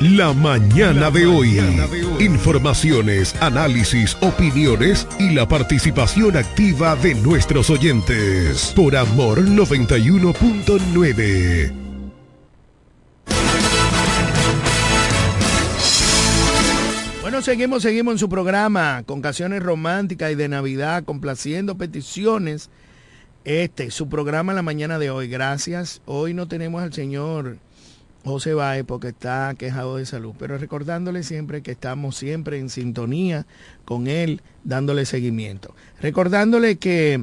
La 0.00 0.32
mañana 0.32 1.10
de 1.10 1.26
hoy. 1.26 1.60
Informaciones, 2.18 3.34
análisis, 3.40 4.16
opiniones 4.20 5.06
y 5.18 5.30
la 5.30 5.48
participación 5.48 6.36
activa 6.36 6.94
de 6.96 7.14
nuestros 7.14 7.70
oyentes. 7.70 8.72
Por 8.76 8.96
Amor 8.96 9.42
91.9. 9.42 11.72
Bueno, 17.22 17.40
seguimos, 17.42 17.82
seguimos 17.82 18.14
en 18.14 18.18
su 18.18 18.28
programa 18.28 19.04
con 19.06 19.22
canciones 19.22 19.62
románticas 19.62 20.32
y 20.32 20.34
de 20.34 20.48
Navidad, 20.48 21.04
complaciendo 21.04 21.76
peticiones. 21.76 22.70
Este, 23.44 23.90
su 23.90 24.08
programa 24.08 24.52
en 24.52 24.56
la 24.56 24.62
mañana 24.62 24.98
de 24.98 25.10
hoy. 25.10 25.28
Gracias. 25.28 26.00
Hoy 26.06 26.32
no 26.32 26.48
tenemos 26.48 26.82
al 26.82 26.94
señor 26.94 27.58
José 28.24 28.54
Baez 28.54 28.84
porque 28.86 29.08
está 29.08 29.54
quejado 29.58 29.98
de 29.98 30.06
salud, 30.06 30.32
pero 30.38 30.56
recordándole 30.56 31.22
siempre 31.22 31.62
que 31.62 31.72
estamos 31.72 32.16
siempre 32.16 32.58
en 32.58 32.70
sintonía 32.70 33.46
con 33.84 34.06
él, 34.06 34.40
dándole 34.64 35.04
seguimiento. 35.04 35.74
Recordándole 36.00 36.76
que 36.76 37.22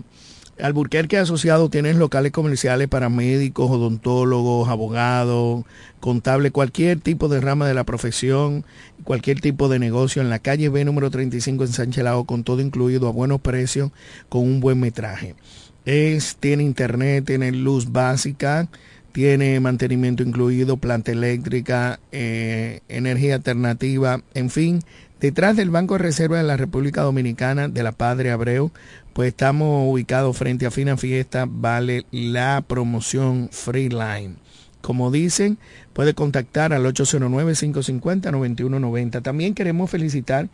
Alburquerque 0.61 1.17
Asociado 1.17 1.72
tiene 1.72 1.91
locales 1.95 2.32
comerciales 2.32 2.88
para 2.88 3.09
médicos, 3.09 3.72
odontólogos, 3.72 4.69
abogados, 4.69 5.65
contable, 5.99 6.51
cualquier 6.51 6.99
tipo 6.99 7.30
de 7.30 7.41
rama 7.41 7.67
de 7.67 7.74
la 7.74 7.84
profesión, 7.84 8.63
cualquier 9.03 9.41
tipo 9.41 9.69
de 9.69 9.80
negocio 9.80 10.22
en 10.22 10.30
la 10.30 10.38
calle 10.38 10.69
B 10.69 10.86
número 10.86 11.09
35 11.09 11.63
en 11.63 11.74
Sánchez 11.74 12.03
Lago 12.03 12.26
con 12.26 12.43
todo 12.43 12.61
incluido 12.61 13.07
a 13.07 13.11
buenos 13.11 13.41
precios, 13.41 13.89
con 14.30 14.43
un 14.43 14.59
buen 14.59 14.80
metraje. 14.80 15.34
Es, 15.86 16.38
tiene 16.39 16.63
internet, 16.63 17.25
tiene 17.25 17.51
luz 17.51 17.91
básica, 17.91 18.69
tiene 19.11 19.59
mantenimiento 19.59 20.23
incluido, 20.23 20.77
planta 20.77 21.11
eléctrica, 21.11 21.99
eh, 22.11 22.82
energía 22.88 23.36
alternativa, 23.36 24.21
en 24.34 24.49
fin. 24.49 24.79
Detrás 25.19 25.55
del 25.55 25.69
Banco 25.69 25.95
de 25.95 26.03
Reserva 26.03 26.38
de 26.38 26.43
la 26.43 26.57
República 26.57 27.01
Dominicana 27.01 27.67
de 27.67 27.84
la 27.84 27.91
Padre 27.91 28.32
Abreu, 28.32 28.71
pues 29.13 29.29
estamos 29.29 29.91
ubicados 29.91 30.38
frente 30.38 30.65
a 30.65 30.71
Fina 30.71 30.97
Fiesta, 30.97 31.45
vale 31.47 32.05
la 32.11 32.63
promoción 32.67 33.49
Freeline. 33.51 34.38
Como 34.82 35.11
dicen, 35.11 35.59
puede 35.93 36.15
contactar 36.15 36.73
al 36.73 36.86
809-550-9190. 36.86 39.21
También 39.21 39.53
queremos 39.53 39.91
felicitar 39.91 40.49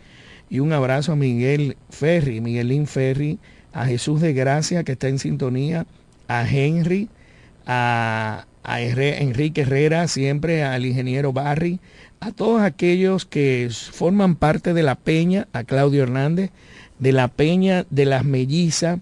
y 0.50 0.60
un 0.60 0.74
abrazo 0.74 1.14
a 1.14 1.16
Miguel 1.16 1.78
Ferri, 1.90 2.42
Miguelín 2.42 2.88
Ferri, 2.88 3.40
a 3.74 3.86
Jesús 3.86 4.22
de 4.22 4.34
Gracia 4.34 4.84
que 4.84 4.94
está 4.94 5.08
en 5.08 5.20
sintonía, 5.20 5.86
a 6.28 6.48
Henry, 6.48 7.10
a, 7.66 8.46
a 8.64 8.82
Enrique 8.82 9.62
Herrera, 9.62 10.08
siempre 10.08 10.64
al 10.64 10.86
ingeniero 10.86 11.34
Barry, 11.34 11.80
a 12.20 12.32
todos 12.32 12.62
aquellos 12.62 13.26
que 13.26 13.70
forman 13.72 14.36
parte 14.36 14.74
de 14.74 14.84
la 14.84 14.96
peña, 14.96 15.48
a 15.54 15.64
Claudio 15.64 16.04
Hernández, 16.04 16.52
de 17.00 17.12
la 17.12 17.28
peña 17.28 17.86
de 17.90 18.06
las 18.06 18.26
mellizas, 18.26 19.00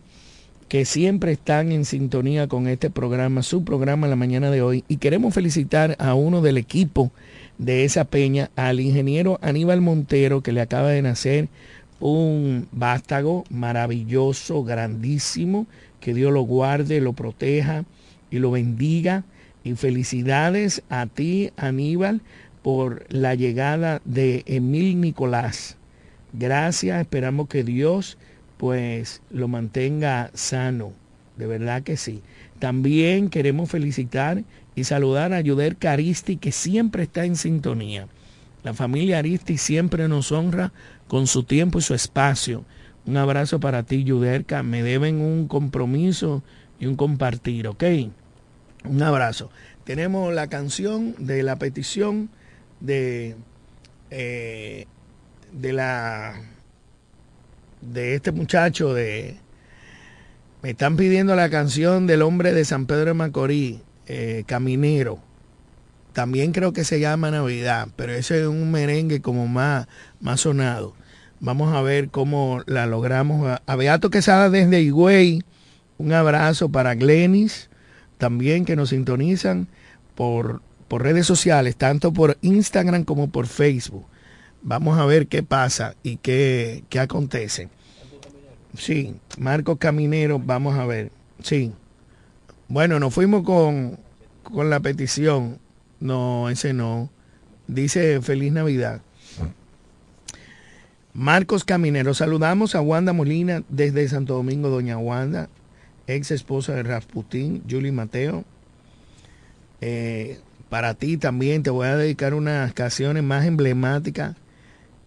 que 0.67 0.83
siempre 0.85 1.31
están 1.31 1.71
en 1.71 1.85
sintonía 1.85 2.47
con 2.47 2.67
este 2.67 2.89
programa, 2.89 3.43
su 3.43 3.63
programa 3.63 4.07
en 4.07 4.09
la 4.09 4.15
mañana 4.15 4.51
de 4.51 4.61
hoy. 4.61 4.83
Y 4.87 4.97
queremos 4.97 5.33
felicitar 5.33 5.95
a 5.99 6.15
uno 6.15 6.41
del 6.41 6.57
equipo 6.57 7.11
de 7.57 7.85
esa 7.85 8.03
peña, 8.03 8.49
al 8.55 8.79
ingeniero 8.79 9.39
Aníbal 9.41 9.81
Montero, 9.81 10.41
que 10.41 10.51
le 10.51 10.61
acaba 10.61 10.89
de 10.89 11.01
nacer 11.01 11.47
un 11.99 12.67
vástago 12.71 13.43
maravilloso, 13.49 14.63
grandísimo, 14.63 15.67
que 15.99 16.13
Dios 16.13 16.31
lo 16.31 16.41
guarde, 16.41 17.01
lo 17.01 17.13
proteja 17.13 17.85
y 18.29 18.39
lo 18.39 18.51
bendiga. 18.51 19.23
Y 19.63 19.73
felicidades 19.73 20.83
a 20.89 21.07
ti, 21.07 21.51
Aníbal, 21.57 22.21
por 22.61 23.05
la 23.09 23.33
llegada 23.33 24.01
de 24.05 24.43
Emil 24.45 25.01
Nicolás. 25.01 25.77
Gracias, 26.33 27.01
esperamos 27.01 27.47
que 27.47 27.63
Dios 27.63 28.17
pues 28.57 29.21
lo 29.31 29.47
mantenga 29.47 30.31
sano, 30.33 30.93
de 31.37 31.47
verdad 31.47 31.83
que 31.83 31.97
sí. 31.97 32.21
También 32.59 33.29
queremos 33.29 33.69
felicitar 33.69 34.43
y 34.75 34.83
saludar 34.83 35.33
a 35.33 35.41
Yuder 35.41 35.77
Caristi, 35.77 36.37
que 36.37 36.51
siempre 36.51 37.03
está 37.03 37.25
en 37.25 37.35
sintonía. 37.35 38.07
La 38.63 38.73
familia 38.73 39.19
Aristi 39.19 39.57
siempre 39.57 40.07
nos 40.07 40.31
honra 40.31 40.73
con 41.07 41.27
su 41.27 41.43
tiempo 41.43 41.79
y 41.79 41.81
su 41.81 41.93
espacio. 41.93 42.65
Un 43.05 43.17
abrazo 43.17 43.59
para 43.59 43.83
ti, 43.83 44.03
Yuderca. 44.03 44.63
Me 44.63 44.83
deben 44.83 45.21
un 45.21 45.47
compromiso 45.47 46.43
y 46.79 46.87
un 46.87 46.95
compartir, 46.95 47.67
¿ok? 47.67 47.83
Un 48.85 49.01
abrazo. 49.01 49.49
Tenemos 49.83 50.33
la 50.33 50.47
canción 50.47 51.15
de 51.19 51.43
la 51.43 51.57
petición 51.57 52.29
de, 52.79 53.35
eh, 54.09 54.87
de 55.51 55.73
la 55.73 56.41
de 57.81 58.15
este 58.15 58.31
muchacho 58.31 58.93
de 58.93 59.37
me 60.65 60.71
están 60.71 60.97
pidiendo 60.97 61.35
la 61.35 61.51
canción 61.51 62.07
del 62.07 62.23
hombre 62.23 62.51
de 62.51 62.65
San 62.65 62.87
Pedro 62.87 63.05
de 63.05 63.13
Macorís, 63.13 63.77
eh, 64.07 64.43
Caminero. 64.47 65.19
También 66.15 66.53
creo 66.53 66.71
que 66.71 66.85
se 66.85 67.01
llama 67.01 67.29
Navidad, 67.29 67.89
pero 67.97 68.13
ese 68.13 68.39
es 68.39 68.47
un 68.47 68.71
merengue 68.71 69.19
como 69.19 69.47
más, 69.47 69.89
más 70.21 70.39
sonado. 70.39 70.93
Vamos 71.41 71.75
a 71.75 71.81
ver 71.81 72.07
cómo 72.07 72.61
la 72.67 72.85
logramos. 72.85 73.59
A 73.65 73.75
Beato 73.75 74.09
Quesada 74.09 74.49
desde 74.49 74.81
Higüey, 74.81 75.43
un 75.97 76.13
abrazo 76.13 76.69
para 76.69 76.95
Glenis, 76.95 77.69
también 78.17 78.63
que 78.63 78.77
nos 78.77 78.91
sintonizan 78.91 79.67
por, 80.15 80.61
por 80.87 81.03
redes 81.03 81.27
sociales, 81.27 81.75
tanto 81.75 82.13
por 82.13 82.37
Instagram 82.41 83.03
como 83.03 83.29
por 83.29 83.47
Facebook. 83.47 84.05
Vamos 84.61 84.97
a 84.97 85.05
ver 85.05 85.27
qué 85.27 85.43
pasa 85.43 85.95
y 86.01 86.15
qué, 86.15 86.85
qué 86.87 87.01
acontece. 87.01 87.67
Sí, 88.77 89.17
Marcos 89.37 89.79
Caminero, 89.79 90.39
vamos 90.39 90.79
a 90.79 90.85
ver. 90.85 91.11
Sí. 91.43 91.73
Bueno, 92.69 93.01
nos 93.01 93.13
fuimos 93.13 93.43
con, 93.43 93.99
con 94.43 94.69
la 94.69 94.79
petición. 94.79 95.59
No, 95.99 96.49
ese 96.49 96.73
no. 96.73 97.09
Dice 97.67 98.21
Feliz 98.21 98.51
Navidad. 98.51 99.01
Marcos 101.13 101.63
Caminero, 101.63 102.13
saludamos 102.13 102.75
a 102.75 102.81
Wanda 102.81 103.13
Molina 103.13 103.63
desde 103.69 104.07
Santo 104.09 104.33
Domingo, 104.33 104.69
Doña 104.69 104.97
Wanda, 104.97 105.49
ex 106.07 106.29
esposa 106.31 106.73
de 106.73 106.83
Rasputín, 106.83 107.63
Julie 107.69 107.93
Mateo. 107.93 108.43
Eh, 109.79 110.39
para 110.69 110.93
ti 110.95 111.15
también 111.15 111.63
te 111.63 111.69
voy 111.69 111.87
a 111.87 111.95
dedicar 111.95 112.33
unas 112.33 112.73
canciones 112.73 113.23
más 113.23 113.45
emblemáticas 113.45 114.35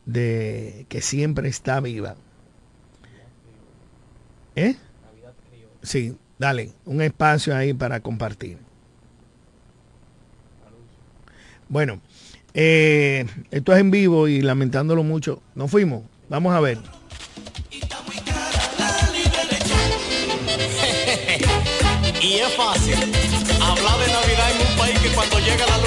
de 0.06 0.86
que 0.88 1.02
siempre 1.02 1.48
está 1.50 1.80
viva. 1.80 2.16
¿Eh? 4.56 4.76
Sí, 5.82 6.16
dale, 6.38 6.72
un 6.86 7.02
espacio 7.02 7.54
ahí 7.54 7.74
para 7.74 8.00
compartir. 8.00 8.56
Bueno, 11.68 12.00
eh, 12.54 13.26
esto 13.50 13.72
es 13.74 13.80
en 13.80 13.90
vivo 13.90 14.26
y 14.28 14.40
lamentándolo 14.42 15.02
mucho, 15.02 15.42
nos 15.54 15.70
fuimos. 15.70 16.02
Vamos 16.28 16.54
a 16.54 16.60
ver. 16.60 16.78
Y 22.20 22.32
es 22.34 22.54
fácil 22.56 22.94
hablar 23.62 23.98
de 24.00 24.12
Navidad 24.12 24.50
en 24.50 24.66
un 24.66 24.76
país 24.76 24.98
que 24.98 25.08
cuando 25.10 25.38
llega 25.38 25.64
la 25.66 25.77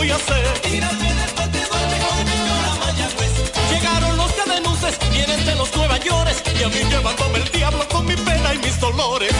voy 0.00 0.10
a 0.10 0.16
hacer. 0.16 0.44
Del 0.62 0.80
mejor 1.92 2.78
Mayagüez. 2.80 3.32
Llegaron 3.70 4.16
los 4.16 4.32
cadenuces, 4.32 4.98
vienen 5.10 5.44
de 5.44 5.54
los 5.56 5.76
Nueva 5.76 5.98
York 5.98 6.36
y 6.58 6.62
a 6.62 6.68
mí 6.68 6.80
llevándome 6.90 7.38
el 7.40 7.52
diablo 7.52 7.86
con 7.88 8.06
mi 8.06 8.16
pena 8.16 8.54
y 8.54 8.58
mis 8.58 8.80
dolores. 8.80 9.34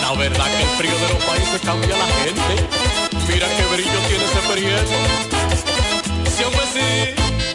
La 0.00 0.12
verdad 0.14 0.46
que 0.46 0.62
el 0.62 0.68
frío 0.78 0.96
de 1.04 1.08
los 1.12 1.22
países 1.24 1.60
cambia 1.62 1.94
a 1.94 1.98
la 1.98 2.08
gente. 2.22 2.54
Mira 3.28 3.46
qué 3.56 3.64
brillo 3.74 3.98
tiene 4.08 4.24
ese 4.24 4.42
periodo. 4.48 4.96
Sí, 6.34 6.44
hombre, 6.44 6.66
sí. 6.72 7.45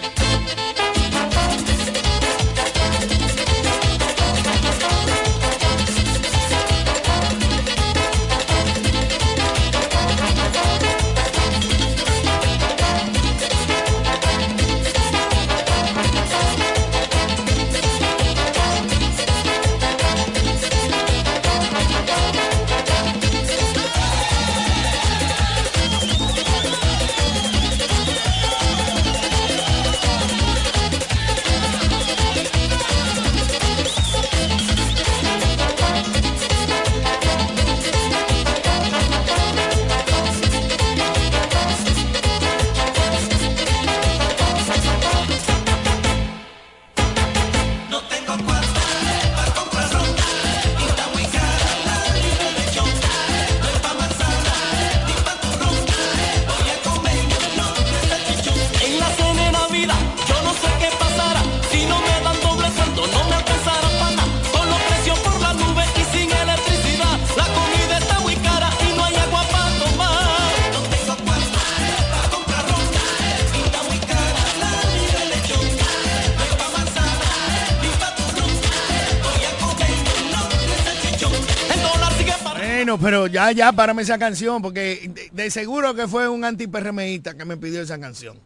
Ya, 83.28 83.52
ya, 83.52 83.72
párame 83.72 84.02
esa 84.02 84.18
canción, 84.18 84.62
porque 84.62 85.30
de, 85.32 85.52
seguro 85.52 85.94
que 85.96 86.08
fue 86.08 86.28
un 86.30 86.44
antiperremeísta 86.44 87.36
que 87.36 87.46
me 87.46 87.58
pidió 87.58 87.82
esa 87.82 88.00
canción. 88.00 88.38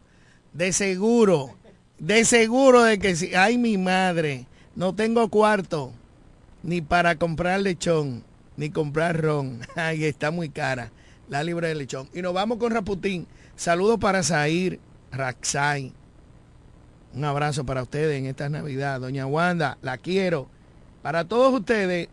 De 0.52 0.72
seguro, 0.72 1.56
de 1.98 2.24
seguro 2.24 2.82
de 2.82 2.98
que 2.98 3.16
sí. 3.16 3.34
Ay, 3.34 3.58
mi 3.58 3.78
madre, 3.78 4.46
no 4.74 4.94
tengo 4.94 5.28
cuarto 5.28 5.92
ni 6.62 6.80
para 6.80 7.16
comprar 7.16 7.60
lechón, 7.60 8.24
ni 8.56 8.70
comprar 8.70 9.20
ron. 9.20 9.60
Ay, 9.76 10.04
está 10.04 10.30
muy 10.30 10.48
cara 10.48 10.90
la 11.28 11.42
libre 11.42 11.68
de 11.68 11.74
lechón. 11.74 12.08
Y 12.12 12.22
nos 12.22 12.34
vamos 12.34 12.58
con 12.58 12.72
Raputín. 12.72 13.26
Saludos 13.56 13.98
para 13.98 14.22
Zair, 14.22 14.80
Raxay. 15.12 15.92
Un 17.14 17.24
abrazo 17.24 17.64
para 17.64 17.82
ustedes 17.82 18.18
en 18.18 18.26
esta 18.26 18.48
Navidad. 18.48 19.00
Doña 19.00 19.26
Wanda, 19.26 19.78
la 19.82 19.98
quiero. 19.98 20.48
Para 21.02 21.24
todos 21.24 21.52
ustedes, 21.52 22.08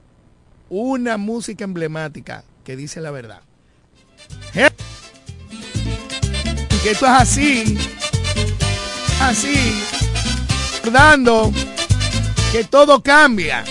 una 0.70 1.18
música 1.18 1.64
emblemática 1.64 2.44
que 2.64 2.76
dice 2.76 3.02
la 3.02 3.12
verdad. 3.12 3.42
¿Eh? 4.54 4.70
Que 6.82 6.92
esto 6.92 7.06
es 7.06 7.12
así, 7.12 7.78
así, 9.22 9.84
recordando 10.76 11.52
que 12.52 12.64
todo 12.66 13.02
cambia 13.02 13.64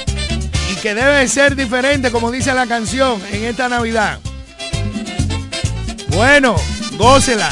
y 0.73 0.77
que 0.77 0.95
debe 0.95 1.29
ser 1.29 1.55
diferente, 1.55 2.11
como 2.11 2.31
dice 2.31 2.55
la 2.55 2.67
canción, 2.67 3.23
en 3.31 3.45
esta 3.45 3.69
Navidad. 3.69 4.19
Bueno, 6.09 6.57
gócela. 6.97 7.49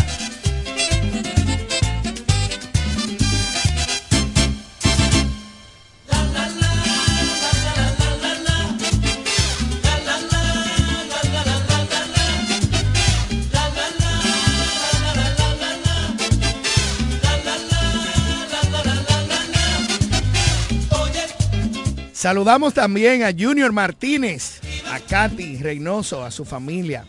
Saludamos 22.20 22.74
también 22.74 23.22
a 23.22 23.32
Junior 23.32 23.72
Martínez, 23.72 24.60
a 24.92 25.00
Katy 25.00 25.56
Reynoso, 25.56 26.22
a 26.22 26.30
su 26.30 26.44
familia, 26.44 27.06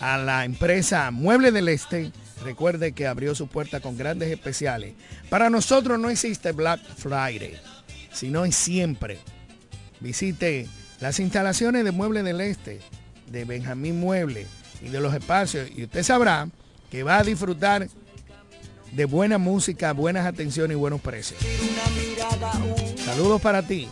a 0.00 0.18
la 0.18 0.44
empresa 0.44 1.10
Mueble 1.10 1.50
del 1.50 1.70
Este. 1.70 2.12
Recuerde 2.44 2.92
que 2.92 3.06
abrió 3.06 3.34
su 3.34 3.46
puerta 3.46 3.80
con 3.80 3.96
grandes 3.96 4.30
especiales. 4.30 4.92
Para 5.30 5.48
nosotros 5.48 5.98
no 5.98 6.10
existe 6.10 6.52
Black 6.52 6.78
Friday, 6.94 7.58
sino 8.12 8.44
es 8.44 8.54
siempre. 8.54 9.18
Visite 10.00 10.68
las 11.00 11.20
instalaciones 11.20 11.82
de 11.82 11.92
Mueble 11.92 12.22
del 12.22 12.42
Este, 12.42 12.80
de 13.28 13.46
Benjamín 13.46 13.98
Mueble 13.98 14.46
y 14.82 14.90
de 14.90 15.00
los 15.00 15.14
espacios. 15.14 15.70
Y 15.74 15.84
usted 15.84 16.02
sabrá 16.02 16.50
que 16.90 17.02
va 17.02 17.16
a 17.16 17.24
disfrutar 17.24 17.88
de 18.92 19.04
buena 19.06 19.38
música, 19.38 19.94
buenas 19.94 20.26
atenciones 20.26 20.74
y 20.74 20.78
buenos 20.78 21.00
precios. 21.00 21.40
Saludos 23.06 23.40
para 23.40 23.62
ti. 23.62 23.88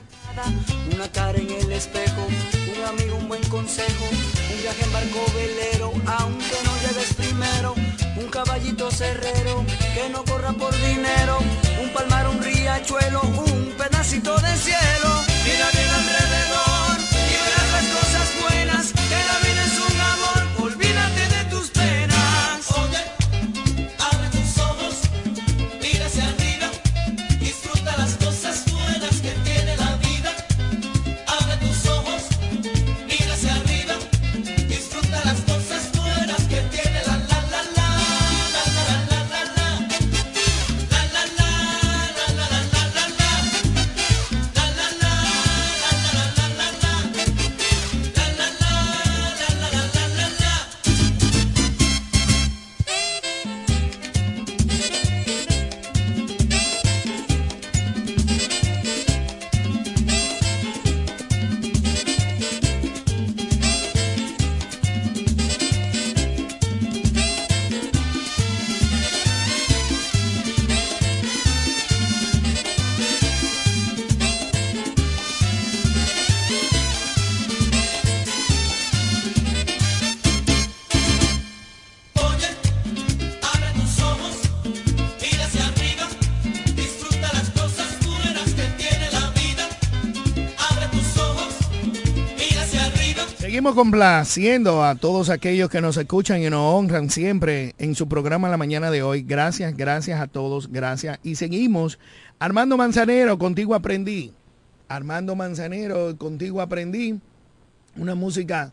Una 0.95 1.09
cara 1.13 1.37
en 1.37 1.51
el 1.51 1.73
espejo, 1.73 2.27
un 2.27 2.85
amigo, 2.89 3.17
un 3.17 3.29
buen 3.29 3.43
consejo, 3.49 4.05
un 4.11 4.63
viaje 4.63 4.83
en 4.83 4.93
barco 4.93 5.21
velero, 5.35 5.93
aunque 6.07 6.57
no 6.65 6.73
llegues 6.81 7.13
primero, 7.15 7.75
un 8.17 8.29
caballito 8.31 8.91
cerrero, 8.91 9.63
que 9.95 10.09
no 10.11 10.25
corra 10.25 10.53
por 10.53 10.75
dinero, 10.81 11.39
un 11.83 11.91
palmar, 11.91 12.29
un 12.29 12.43
riachuelo, 12.43 13.21
un 13.21 13.75
pedacito 13.77 14.35
de 14.39 14.57
cielo. 14.57 15.23
Mira 15.45 15.71
complaciendo 93.75 94.85
a 94.85 94.95
todos 94.95 95.31
aquellos 95.31 95.71
que 95.71 95.81
nos 95.81 95.97
escuchan 95.97 96.43
y 96.43 96.51
nos 96.51 96.75
honran 96.75 97.11
siempre 97.11 97.75
en 97.79 97.95
su 97.95 98.09
programa 98.09 98.49
la 98.49 98.57
mañana 98.57 98.91
de 98.91 99.03
hoy. 99.03 99.23
Gracias, 99.23 99.77
gracias 99.77 100.21
a 100.21 100.27
todos, 100.27 100.71
gracias. 100.71 101.19
Y 101.23 101.37
seguimos. 101.37 101.99
Armando 102.39 102.77
Manzanero, 102.77 103.39
contigo 103.39 103.75
aprendí. 103.75 104.33
Armando 104.89 105.35
Manzanero, 105.37 106.17
contigo 106.17 106.61
aprendí. 106.61 107.21
Una 107.97 108.15
música 108.15 108.73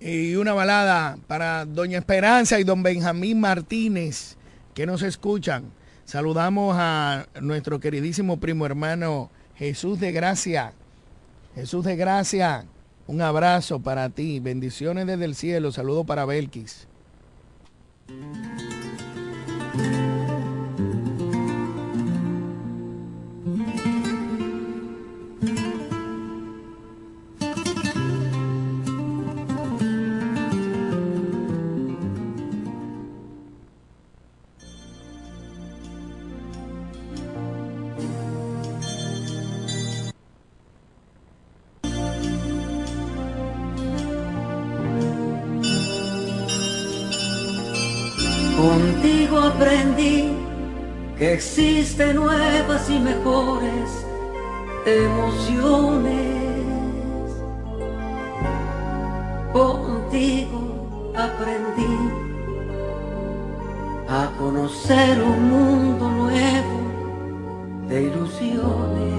y 0.00 0.34
una 0.36 0.52
balada 0.52 1.16
para 1.26 1.64
Doña 1.64 1.98
Esperanza 1.98 2.60
y 2.60 2.64
Don 2.64 2.82
Benjamín 2.82 3.40
Martínez 3.40 4.36
que 4.74 4.86
nos 4.86 5.02
escuchan. 5.02 5.64
Saludamos 6.04 6.76
a 6.78 7.26
nuestro 7.40 7.80
queridísimo 7.80 8.38
primo 8.38 8.66
hermano 8.66 9.30
Jesús 9.56 10.00
de 10.00 10.12
Gracia. 10.12 10.72
Jesús 11.54 11.84
de 11.84 11.96
Gracia, 11.96 12.66
un 13.06 13.20
abrazo 13.20 13.80
para 13.80 14.08
ti. 14.10 14.40
Bendiciones 14.40 15.06
desde 15.06 15.24
el 15.24 15.34
cielo. 15.34 15.72
Saludo 15.72 16.04
para 16.04 16.24
Belkis. 16.24 16.86
Existen 51.94 52.16
nuevas 52.16 52.90
y 52.90 52.98
mejores 52.98 54.04
emociones. 54.84 56.34
Contigo 59.52 61.12
aprendí 61.16 61.96
a 64.08 64.28
conocer 64.38 65.22
un 65.22 65.50
mundo 65.50 66.08
nuevo 66.08 66.80
de 67.88 68.02
ilusiones. 68.02 69.14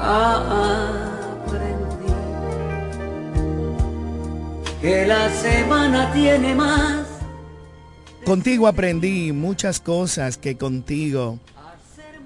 Aprendí 0.00 1.54
que 4.80 5.06
la 5.06 5.28
semana 5.30 6.12
tiene 6.12 6.54
más. 6.54 7.03
Contigo 8.24 8.66
aprendí 8.66 9.32
muchas 9.32 9.80
cosas 9.80 10.38
que 10.38 10.56
contigo, 10.56 11.38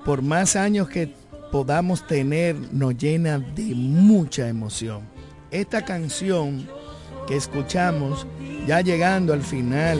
por 0.05 0.23
más 0.23 0.55
años 0.55 0.89
que 0.89 1.13
podamos 1.51 2.07
tener, 2.07 2.55
nos 2.73 2.97
llena 2.97 3.41
de 3.41 3.75
mucha 3.75 4.49
emoción. 4.49 5.01
Esta 5.51 5.85
canción 5.85 6.69
que 7.27 7.35
escuchamos, 7.35 8.29
ya 8.65 8.81
llegando 8.81 9.33
al 9.33 9.43
final 9.43 9.99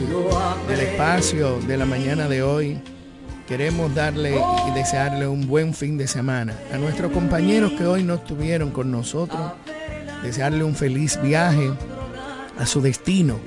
del 0.69 0.79
espacio 0.79 1.59
de 1.67 1.75
la 1.75 1.85
mañana 1.85 2.29
de 2.29 2.43
hoy, 2.43 2.79
queremos 3.45 3.93
darle 3.93 4.39
y 4.69 4.71
desearle 4.71 5.27
un 5.27 5.47
buen 5.47 5.73
fin 5.73 5.97
de 5.97 6.07
semana. 6.07 6.57
A 6.73 6.77
nuestros 6.77 7.11
compañeros 7.11 7.73
que 7.73 7.85
hoy 7.85 8.03
no 8.03 8.13
estuvieron 8.13 8.71
con 8.71 8.89
nosotros, 8.89 9.41
desearle 10.23 10.63
un 10.63 10.75
feliz 10.75 11.21
viaje 11.21 11.69
a 12.59 12.65
su 12.65 12.81
destino. 12.81 13.39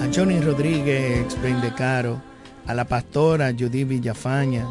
A 0.00 0.08
Johnny 0.14 0.40
Rodríguez 0.40 1.26
Bendecaro, 1.42 2.22
a 2.66 2.74
la 2.74 2.86
pastora 2.86 3.52
Judy 3.58 3.84
Villafaña, 3.84 4.66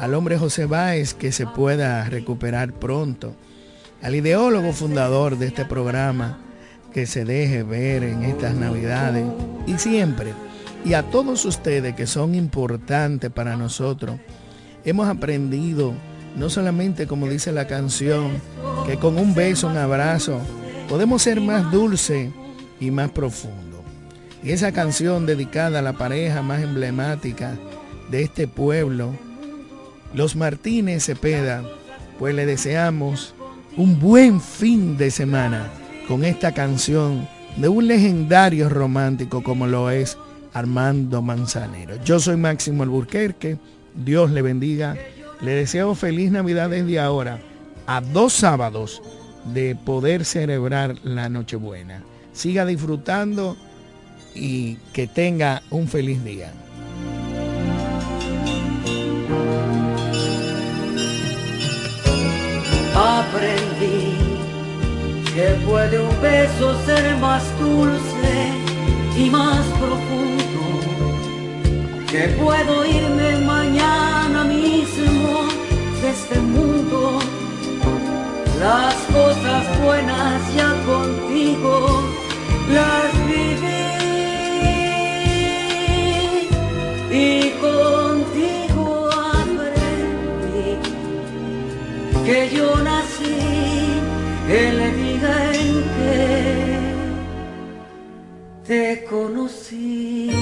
al 0.00 0.14
hombre 0.14 0.38
José 0.38 0.66
Báez 0.66 1.14
que 1.14 1.30
se 1.30 1.46
pueda 1.46 2.04
recuperar 2.08 2.72
pronto, 2.72 3.34
al 4.02 4.14
ideólogo 4.14 4.72
fundador 4.72 5.38
de 5.38 5.46
este 5.46 5.64
programa 5.64 6.38
que 6.92 7.06
se 7.06 7.24
deje 7.24 7.62
ver 7.62 8.02
en 8.02 8.24
estas 8.24 8.54
navidades 8.54 9.24
y 9.66 9.78
siempre, 9.78 10.32
y 10.84 10.94
a 10.94 11.04
todos 11.04 11.44
ustedes 11.44 11.94
que 11.94 12.06
son 12.06 12.34
importantes 12.34 13.30
para 13.30 13.56
nosotros, 13.56 14.18
hemos 14.84 15.06
aprendido, 15.06 15.92
no 16.36 16.50
solamente 16.50 17.06
como 17.06 17.28
dice 17.28 17.52
la 17.52 17.66
canción, 17.66 18.32
que 18.86 18.96
con 18.96 19.18
un 19.18 19.34
beso, 19.34 19.68
un 19.68 19.76
abrazo, 19.76 20.40
podemos 20.88 21.22
ser 21.22 21.40
más 21.40 21.70
dulces 21.70 22.30
y 22.82 22.90
más 22.90 23.10
profundo. 23.12 23.84
Y 24.42 24.50
esa 24.50 24.72
canción 24.72 25.24
dedicada 25.24 25.78
a 25.78 25.82
la 25.82 25.92
pareja 25.92 26.42
más 26.42 26.62
emblemática 26.62 27.56
de 28.10 28.22
este 28.22 28.48
pueblo, 28.48 29.14
los 30.14 30.34
Martínez 30.34 31.04
Cepeda, 31.04 31.62
pues 32.18 32.34
le 32.34 32.44
deseamos 32.44 33.34
un 33.76 34.00
buen 34.00 34.40
fin 34.40 34.96
de 34.98 35.12
semana 35.12 35.70
con 36.08 36.24
esta 36.24 36.52
canción 36.52 37.28
de 37.56 37.68
un 37.68 37.86
legendario 37.86 38.68
romántico 38.68 39.44
como 39.44 39.68
lo 39.68 39.90
es 39.90 40.18
Armando 40.52 41.22
Manzanero. 41.22 42.02
Yo 42.04 42.18
soy 42.18 42.36
Máximo 42.36 42.82
Alburquerque, 42.82 43.58
Dios 43.94 44.32
le 44.32 44.42
bendiga, 44.42 44.96
le 45.40 45.52
deseo 45.52 45.94
feliz 45.94 46.32
Navidad 46.32 46.70
desde 46.70 46.98
ahora, 46.98 47.40
a 47.86 48.00
dos 48.00 48.32
sábados 48.32 49.02
de 49.54 49.76
poder 49.76 50.24
celebrar 50.24 50.96
la 51.04 51.28
Nochebuena. 51.28 52.02
Siga 52.32 52.64
disfrutando 52.64 53.56
y 54.34 54.76
que 54.92 55.06
tenga 55.06 55.62
un 55.70 55.88
feliz 55.88 56.24
día. 56.24 56.52
Aprendí 62.94 64.16
que 65.34 65.48
puede 65.66 65.98
un 65.98 66.20
beso 66.20 66.74
ser 66.84 67.16
más 67.16 67.42
dulce 67.58 68.52
y 69.16 69.30
más 69.30 69.64
profundo, 69.78 70.62
que 72.10 72.28
puedo 72.40 72.84
irme 72.86 73.38
mañana 73.46 74.44
mismo 74.44 75.48
de 76.02 76.10
este 76.10 76.38
mundo. 76.38 77.18
Las 78.60 78.94
cosas 78.94 79.82
buenas 79.82 80.54
ya 80.54 80.72
contigo 80.84 82.21
las 82.68 83.26
viví 83.26 83.82
y 87.10 87.50
contigo 87.60 89.10
aprendí 89.12 90.78
que 92.24 92.50
yo 92.54 92.76
nací 92.82 93.36
el 94.48 94.78
día 94.96 95.52
en 95.54 95.72
que 95.96 96.22
te 98.66 99.04
conocí. 99.04 100.41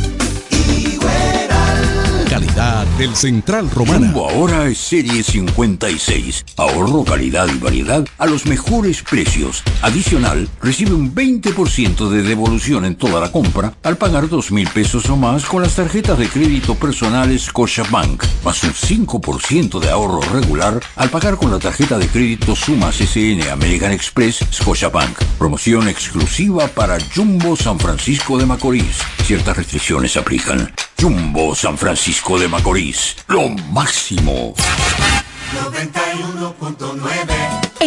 Calidad 2.41 2.87
del 2.97 3.15
Central 3.15 3.69
Romana. 3.69 4.07
Jumbo 4.07 4.27
ahora 4.27 4.65
es 4.65 4.79
serie 4.79 5.21
56. 5.21 6.43
Ahorro, 6.57 7.03
calidad 7.03 7.47
y 7.47 7.59
variedad 7.59 8.03
a 8.17 8.25
los 8.25 8.47
mejores 8.47 9.03
precios. 9.03 9.63
Adicional, 9.83 10.49
recibe 10.59 10.93
un 10.93 11.13
20% 11.13 12.09
de 12.09 12.23
devolución 12.23 12.85
en 12.85 12.95
toda 12.95 13.21
la 13.21 13.31
compra 13.31 13.75
al 13.83 13.97
pagar 13.97 14.27
2 14.27 14.51
mil 14.53 14.67
pesos 14.69 15.07
o 15.11 15.17
más 15.17 15.45
con 15.45 15.61
las 15.61 15.75
tarjetas 15.75 16.17
de 16.17 16.29
crédito 16.29 16.73
personales 16.73 17.43
Scotiabank, 17.43 18.23
más 18.43 18.63
un 18.63 18.73
5% 18.73 19.79
de 19.79 19.91
ahorro 19.91 20.21
regular 20.21 20.79
al 20.95 21.09
pagar 21.11 21.37
con 21.37 21.51
la 21.51 21.59
tarjeta 21.59 21.99
de 21.99 22.07
crédito 22.07 22.55
Sumas 22.55 22.95
SN 22.95 23.51
American 23.51 23.91
Express 23.91 24.39
Scotiabank. 24.51 25.15
Promoción 25.37 25.87
exclusiva 25.87 26.67
para 26.69 26.97
Jumbo 27.15 27.55
San 27.55 27.79
Francisco 27.79 28.39
de 28.39 28.47
Macorís. 28.47 28.97
Ciertas 29.25 29.57
restricciones 29.57 30.17
aplican. 30.17 30.73
Jumbo 30.99 31.55
San 31.55 31.79
Francisco 31.79 32.30
de 32.39 32.47
Macorís. 32.47 33.17
Lo 33.27 33.49
máximo. 33.49 34.55
91.9 35.53 37.70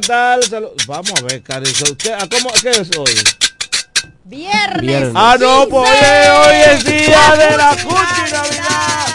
¿Qué 0.00 0.06
tal? 0.06 0.40
Salu- 0.42 0.72
Vamos 0.86 1.12
a 1.18 1.22
ver, 1.24 1.42
Carizo. 1.42 1.96
¿Qué, 1.96 2.12
a 2.12 2.28
cómo, 2.28 2.50
¿Qué 2.62 2.70
es 2.70 2.90
hoy? 2.96 3.14
Viernes. 4.24 4.80
Viernes. 4.80 5.12
Ah, 5.14 5.36
no, 5.38 5.66
pues 5.68 5.90
hoy 5.90 6.56
es 6.74 6.84
día 6.84 7.34
de 7.36 7.56
la 7.56 7.70
Cuchi 7.82 8.32
Navidad. 8.32 9.06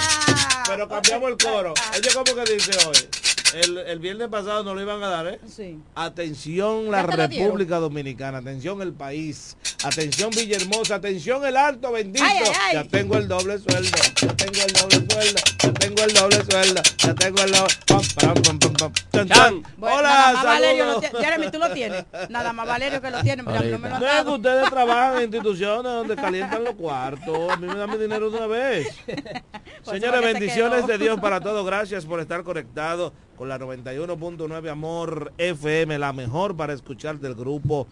Pero 0.68 0.90
cambiamos 0.90 1.30
el 1.30 1.38
coro. 1.38 1.74
Oye, 1.94 2.10
¿cómo 2.14 2.26
que 2.44 2.54
dice 2.54 2.72
hoy? 2.86 2.98
El, 3.54 3.78
el 3.78 4.00
viernes 4.00 4.28
pasado 4.28 4.64
nos 4.64 4.76
lo 4.76 4.82
iban 4.82 5.02
a 5.04 5.08
dar, 5.08 5.28
¿eh? 5.28 5.40
Sí. 5.48 5.80
Atención 5.96 6.92
la. 6.92 7.04
República 7.04 7.78
Dominicana, 7.78 8.40
atención 8.40 8.82
el 8.82 8.94
país, 8.94 9.58
atención 9.84 10.32
Villahermosa, 10.32 10.96
atención 10.96 11.46
el 11.46 11.56
Alto 11.56 11.92
Bendito. 11.92 12.26
Ay, 12.26 12.40
ay, 12.44 12.54
ay. 12.68 12.74
Ya 12.74 12.84
tengo 12.86 13.18
el 13.18 13.28
doble 13.28 13.60
sueldo, 13.60 13.98
ya 14.22 14.36
tengo 14.36 14.62
el 14.66 14.74
doble 14.74 15.14
sueldo, 15.14 15.42
ya 15.60 15.74
tengo 15.74 16.04
el 16.04 16.14
doble 16.14 16.44
sueldo, 16.44 16.82
ya 16.98 17.16
tengo 17.16 17.42
el 17.42 17.52
doble... 17.52 17.74
Pam, 17.88 18.02
pam, 18.16 18.34
pam, 18.42 18.60
pam, 18.60 18.74
pam. 18.74 18.94
Chan, 19.14 19.28
chan. 19.30 19.64
Bueno, 19.78 19.98
Hola, 19.98 20.10
nada 20.10 20.34
más 20.34 20.44
Valerio 20.44 20.86
lo 20.86 21.00
tiene. 21.00 21.20
Jeremy, 21.20 21.52
tú 21.52 21.60
lo 21.60 21.70
tienes. 21.72 22.06
Nada 22.30 22.54
más 22.54 22.68
Valerio 22.68 23.02
que 23.02 23.12
lo 23.12 23.22
tiene. 23.22 23.44
No 23.44 23.52
me 23.52 23.90
lo 23.90 23.96
han 23.96 24.26
No 24.26 24.36
ustedes 24.36 24.70
trabajan 24.70 25.18
en 25.18 25.24
instituciones 25.24 25.84
donde 25.84 26.16
calientan 26.16 26.64
los 26.64 26.76
cuartos. 26.76 27.52
A 27.52 27.58
mí 27.58 27.68
me 27.68 27.76
dan 27.76 27.90
mi 27.90 27.98
dinero 27.98 28.30
de 28.30 28.38
una 28.38 28.48
vez. 28.48 28.88
Pues 29.86 30.02
Señores, 30.02 30.22
bendiciones 30.22 30.88
de 30.88 30.98
Dios 30.98 31.20
para 31.20 31.40
todos. 31.40 31.64
Gracias 31.64 32.06
por 32.06 32.20
estar 32.20 32.44
conectados 32.44 33.14
con 33.36 33.50
la 33.50 33.60
91.9 33.60 34.70
Amor 34.70 35.34
FM, 35.38 36.00
la 36.00 36.14
mejor 36.14 36.56
para 36.56 36.74
escuchar 36.74 37.20
del 37.20 37.36
grupo 37.36 37.88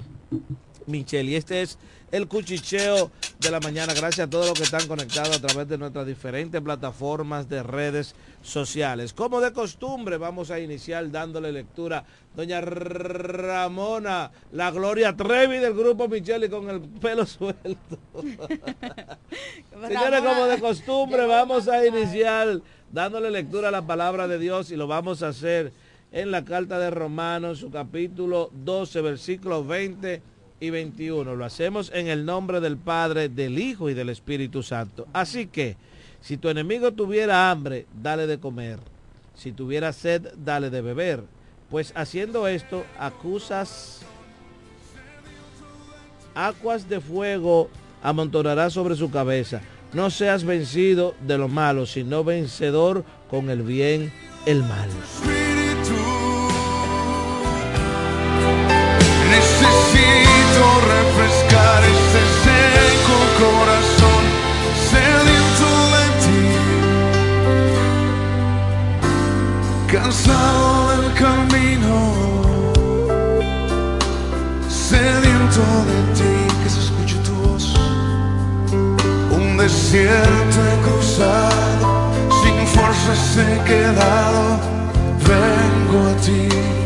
Michelle. 0.88 1.32
Y 1.32 1.36
este 1.36 1.62
es 1.62 1.78
el 2.14 2.28
cuchicheo 2.28 3.10
de 3.40 3.50
la 3.50 3.60
mañana. 3.60 3.94
Gracias 3.94 4.28
a 4.28 4.30
todos 4.30 4.48
los 4.48 4.58
que 4.58 4.64
están 4.64 4.88
conectados 4.88 5.36
a 5.36 5.42
través 5.42 5.68
de 5.68 5.80
nuestras 5.80 6.06
diferentes 6.06 6.62
plataformas 6.62 7.50
de 7.50 7.64
redes 7.64 8.14
sociales. 8.44 9.14
Como 9.14 9.42
de 9.42 9.52
costumbre, 9.52 10.18
vamos 10.18 10.52
a 10.52 10.60
iniciar 10.60 11.10
dándole 11.10 11.52
lectura. 11.52 12.06
Doña 12.36 12.62
Ramona, 12.62 14.32
la 14.52 14.70
Gloria 14.70 15.16
Trevi 15.16 15.58
del 15.58 15.74
grupo 15.74 16.08
Michelle 16.08 16.46
y 16.46 16.50
con 16.50 16.70
el 16.70 16.82
pelo 16.82 17.26
suelto. 17.28 17.98
Señores, 19.88 20.22
como 20.22 20.46
de 20.46 20.60
costumbre, 20.60 21.26
vamos 21.26 21.68
a 21.68 21.84
iniciar 21.86 22.62
dándole 22.92 23.32
lectura 23.32 23.70
a 23.70 23.72
la 23.72 23.88
palabra 23.88 24.28
de 24.28 24.38
Dios 24.38 24.70
y 24.70 24.76
lo 24.76 24.86
vamos 24.86 25.24
a 25.24 25.30
hacer 25.30 25.74
en 26.12 26.30
la 26.30 26.46
carta 26.46 26.78
de 26.78 26.92
Romanos, 26.92 27.58
su 27.58 27.72
capítulo 27.72 28.52
12, 28.54 29.02
versículos 29.02 29.66
20 29.66 30.22
y 30.64 30.70
21. 30.70 31.36
Lo 31.36 31.44
hacemos 31.44 31.92
en 31.94 32.08
el 32.08 32.26
nombre 32.26 32.62
del 32.62 32.78
Padre, 32.78 33.28
del 33.28 33.60
Hijo 33.60 33.90
y 33.90 33.94
del 33.94 34.10
Espíritu 34.10 34.64
Santo. 34.64 35.08
Así 35.12 35.48
que, 35.48 35.76
si 36.22 36.38
tu 36.38 36.48
enemigo 36.48 36.94
tuviera 36.94 37.52
hambre, 37.52 37.86
dale 38.02 38.28
de 38.28 38.40
comer. 38.40 38.80
Si 39.36 39.52
tuviera 39.52 39.92
sed, 39.92 40.34
dale 40.38 40.70
de 40.70 40.82
beber. 40.82 41.22
Pues 41.70 41.92
haciendo 41.96 42.48
esto, 42.48 42.86
acusas 42.98 44.06
aguas 46.34 46.88
de 46.88 47.02
fuego 47.02 47.70
amontonará 48.02 48.70
sobre 48.70 48.96
su 48.96 49.12
cabeza. 49.12 49.62
No 49.92 50.10
seas 50.10 50.46
vencido 50.46 51.14
de 51.28 51.38
lo 51.38 51.50
malo, 51.50 51.86
sino 51.86 52.24
vencedor 52.24 53.04
con 53.30 53.50
el 53.50 53.64
bien, 53.64 54.14
el 54.46 54.64
mal. 54.64 54.90
Refrescar 60.62 61.84
este 61.84 62.22
seco 62.44 63.18
corazón 63.44 64.24
sediento 64.92 65.70
de 65.96 66.06
ti, 66.24 66.44
cansado 69.92 70.68
del 70.92 71.08
camino, 71.14 71.96
sediento 74.70 75.62
de 75.90 76.00
ti, 76.18 76.34
que 76.64 76.70
se 76.70 76.80
escuche 76.80 77.18
tu 77.26 77.34
voz. 77.34 77.66
Un 79.32 79.58
desierto 79.58 80.58
he 80.70 80.76
cruzado, 80.88 82.12
sin 82.42 82.58
fuerzas 82.68 83.38
he 83.38 83.64
quedado, 83.66 84.42
vengo 85.28 85.98
a 86.10 86.16
ti. 86.22 86.83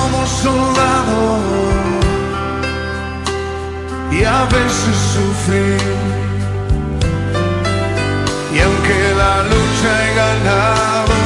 como 0.00 0.26
soldado 0.26 1.20
y 4.10 4.24
a 4.24 4.44
veces 4.44 4.96
sufrir. 5.14 5.80
Y 8.54 8.58
aunque 8.60 8.98
la 9.22 9.34
lucha 9.52 9.88
he 10.02 10.14
ganado, 10.22 11.19